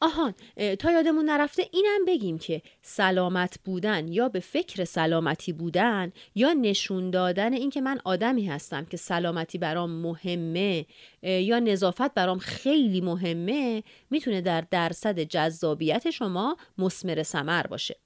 آهان 0.01 0.35
تا 0.79 0.91
یادمون 0.91 1.25
نرفته 1.25 1.69
اینم 1.73 2.05
بگیم 2.07 2.39
که 2.39 2.63
سلامت 2.83 3.59
بودن 3.65 4.09
یا 4.09 4.29
به 4.29 4.41
فکر 4.41 4.85
سلامتی 4.85 5.53
بودن 5.53 6.13
یا 6.35 6.53
نشون 6.53 7.11
دادن 7.11 7.53
اینکه 7.53 7.81
من 7.81 8.01
آدمی 8.05 8.47
هستم 8.47 8.85
که 8.85 8.97
سلامتی 8.97 9.59
برام 9.59 9.91
مهمه 9.91 10.87
یا 11.23 11.59
نظافت 11.59 12.15
برام 12.15 12.39
خیلی 12.39 13.01
مهمه 13.01 13.83
می‌تونه 14.11 14.41
در 14.41 14.65
درصد 14.71 15.19
جذابیت 15.21 16.11
شما 16.11 16.57
مسمر 16.79 17.23
سمر 17.23 17.67
باشه. 17.67 17.97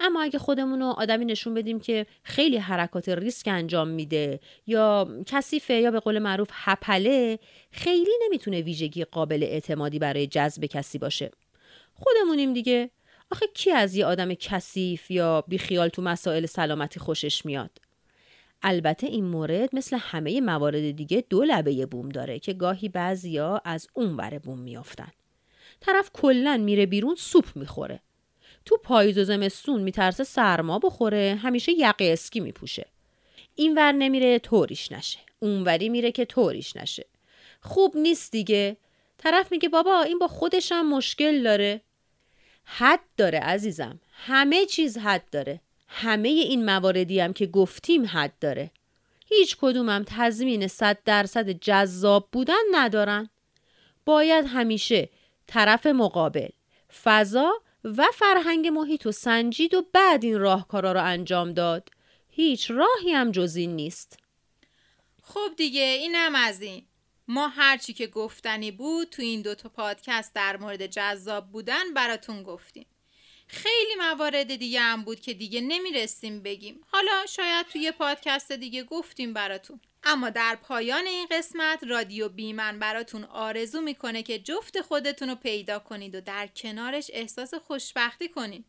اما 0.00 0.22
اگه 0.22 0.38
خودمون 0.38 0.80
رو 0.80 0.86
آدمی 0.86 1.24
نشون 1.24 1.54
بدیم 1.54 1.80
که 1.80 2.06
خیلی 2.22 2.56
حرکات 2.56 3.08
ریسک 3.08 3.48
انجام 3.48 3.88
میده 3.88 4.40
یا 4.66 5.08
کثیفه 5.26 5.74
یا 5.74 5.90
به 5.90 6.00
قول 6.00 6.18
معروف 6.18 6.48
هپله 6.52 7.38
خیلی 7.70 8.10
نمی‌تونه 8.24 8.60
ویژگی 8.60 9.04
قابل 9.04 9.42
اعتمادی 9.42 9.98
برای 9.98 10.26
جذب 10.26 10.64
کسی 10.64 10.98
باشه. 10.98 11.30
خودمونیم 11.94 12.52
دیگه. 12.52 12.90
آخه 13.32 13.46
کی 13.54 13.70
از 13.70 13.94
یه 13.94 14.06
آدم 14.06 14.34
کثیف 14.34 15.10
یا 15.10 15.44
بیخیال 15.48 15.88
تو 15.88 16.02
مسائل 16.02 16.46
سلامتی 16.46 17.00
خوشش 17.00 17.46
میاد؟ 17.46 17.70
البته 18.62 19.06
این 19.06 19.24
مورد 19.24 19.74
مثل 19.74 19.98
همه 20.00 20.40
موارد 20.40 20.90
دیگه 20.90 21.24
دو 21.30 21.44
لبه 21.44 21.86
بوم 21.86 22.08
داره 22.08 22.38
که 22.38 22.52
گاهی 22.52 22.88
بعضیا 22.88 23.62
از 23.64 23.88
اون 23.94 24.16
ور 24.16 24.38
بوم 24.38 24.58
میافتن. 24.58 25.12
طرف 25.80 26.10
کلا 26.12 26.56
میره 26.56 26.86
بیرون 26.86 27.14
سوپ 27.14 27.44
می‌خوره. 27.54 28.00
تو 28.64 28.76
پاییز 28.76 29.18
و 29.18 29.24
زمستون 29.24 29.82
میترسه 29.82 30.24
سرما 30.24 30.78
بخوره 30.78 31.38
همیشه 31.42 31.72
یقه 31.72 32.04
اسکی 32.04 32.40
میپوشه. 32.40 32.86
این 33.54 33.74
ور 33.74 33.92
نمیره 33.92 34.38
طوریش 34.38 34.92
نشه 34.92 35.18
اونوری 35.38 35.88
میره 35.88 36.12
که 36.12 36.24
طوریش 36.24 36.76
نشه. 36.76 37.06
خوب 37.60 37.96
نیست 37.96 38.32
دیگه. 38.32 38.76
طرف 39.18 39.52
میگه 39.52 39.68
بابا 39.68 40.00
این 40.00 40.18
با 40.18 40.28
خودش 40.28 40.72
هم 40.72 40.96
مشکل 40.96 41.42
داره. 41.42 41.80
حد 42.64 43.00
داره 43.16 43.38
عزیزم. 43.38 44.00
همه 44.12 44.66
چیز 44.66 44.98
حد 44.98 45.30
داره. 45.30 45.60
همه 45.88 46.28
این 46.28 46.64
مواردی 46.64 47.20
هم 47.20 47.32
که 47.32 47.46
گفتیم 47.46 48.06
حد 48.06 48.32
داره. 48.40 48.70
هیچ 49.26 49.56
کدومم 49.60 50.04
تضمین 50.06 50.66
صد 50.66 50.98
درصد 51.04 51.50
جذاب 51.50 52.28
بودن 52.32 52.62
ندارن. 52.72 53.30
باید 54.04 54.46
همیشه 54.48 55.08
طرف 55.46 55.86
مقابل 55.86 56.48
فضا 57.02 57.52
و 57.84 58.06
فرهنگ 58.14 58.68
محیط 58.68 59.06
و 59.06 59.12
سنجید 59.12 59.74
و 59.74 59.82
بعد 59.92 60.24
این 60.24 60.38
راهکارا 60.38 60.92
رو 60.92 61.04
انجام 61.04 61.52
داد. 61.52 61.88
هیچ 62.28 62.70
راهی 62.70 63.12
هم 63.12 63.30
جز 63.30 63.56
این 63.56 63.76
نیست. 63.76 64.18
خب 65.22 65.50
دیگه 65.56 65.82
اینم 65.82 66.34
از 66.34 66.62
این. 66.62 66.86
ما 67.28 67.48
هرچی 67.48 67.92
که 67.92 68.06
گفتنی 68.06 68.70
بود 68.70 69.10
تو 69.10 69.22
این 69.22 69.42
دوتا 69.42 69.68
پادکست 69.68 70.34
در 70.34 70.56
مورد 70.56 70.86
جذاب 70.86 71.50
بودن 71.50 71.94
براتون 71.94 72.42
گفتیم. 72.42 72.86
خیلی 73.46 73.94
موارد 73.98 74.54
دیگه 74.54 74.80
هم 74.80 75.04
بود 75.04 75.20
که 75.20 75.34
دیگه 75.34 75.60
نمی‌رسیم 75.60 76.42
بگیم. 76.42 76.80
حالا 76.86 77.26
شاید 77.28 77.66
توی 77.66 77.90
پادکست 77.90 78.52
دیگه 78.52 78.84
گفتیم 78.84 79.32
براتون. 79.32 79.80
اما 80.04 80.30
در 80.30 80.56
پایان 80.56 81.06
این 81.06 81.26
قسمت 81.30 81.84
رادیو 81.84 82.28
بیمن 82.28 82.78
براتون 82.78 83.24
آرزو 83.24 83.80
می‌کنه 83.80 84.22
که 84.22 84.38
جفت 84.38 84.80
خودتون 84.80 85.28
رو 85.28 85.34
پیدا 85.34 85.78
کنید 85.78 86.14
و 86.14 86.20
در 86.20 86.46
کنارش 86.46 87.10
احساس 87.12 87.54
خوشبختی 87.54 88.28
کنید. 88.28 88.64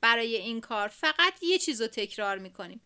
برای 0.00 0.36
این 0.36 0.60
کار 0.60 0.88
فقط 0.88 1.42
یه 1.42 1.58
چیز 1.58 1.80
رو 1.80 1.86
تکرار 1.86 2.38
می‌کنیم. 2.38 2.80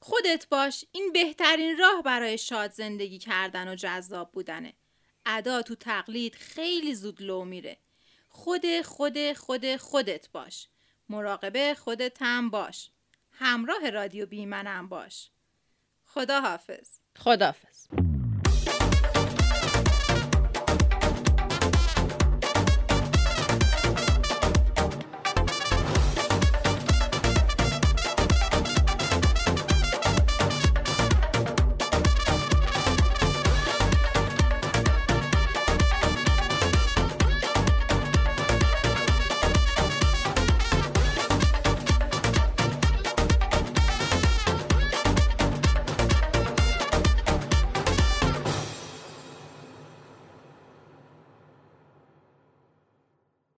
خودت 0.00 0.48
باش 0.48 0.84
این 0.92 1.12
بهترین 1.12 1.78
راه 1.78 2.02
برای 2.02 2.38
شاد 2.38 2.72
زندگی 2.72 3.18
کردن 3.18 3.68
و 3.68 3.74
جذاب 3.74 4.32
بودنه. 4.32 4.72
ادا 5.26 5.62
تو 5.62 5.74
تقلید 5.74 6.34
خیلی 6.34 6.94
زود 6.94 7.22
لو 7.22 7.44
میره. 7.44 7.78
خود 8.28 8.82
خود 8.82 9.32
خود 9.32 9.76
خودت 9.76 10.30
باش. 10.32 10.68
مراقبه 11.08 11.74
خودت 11.74 12.16
هم 12.20 12.50
باش. 12.50 12.90
همراه 13.32 13.90
رادیو 13.90 14.26
بیمنم 14.26 14.88
باش. 14.88 15.31
خدا 16.14 16.40
حافظ 16.40 17.00
خداحافظ. 17.18 18.11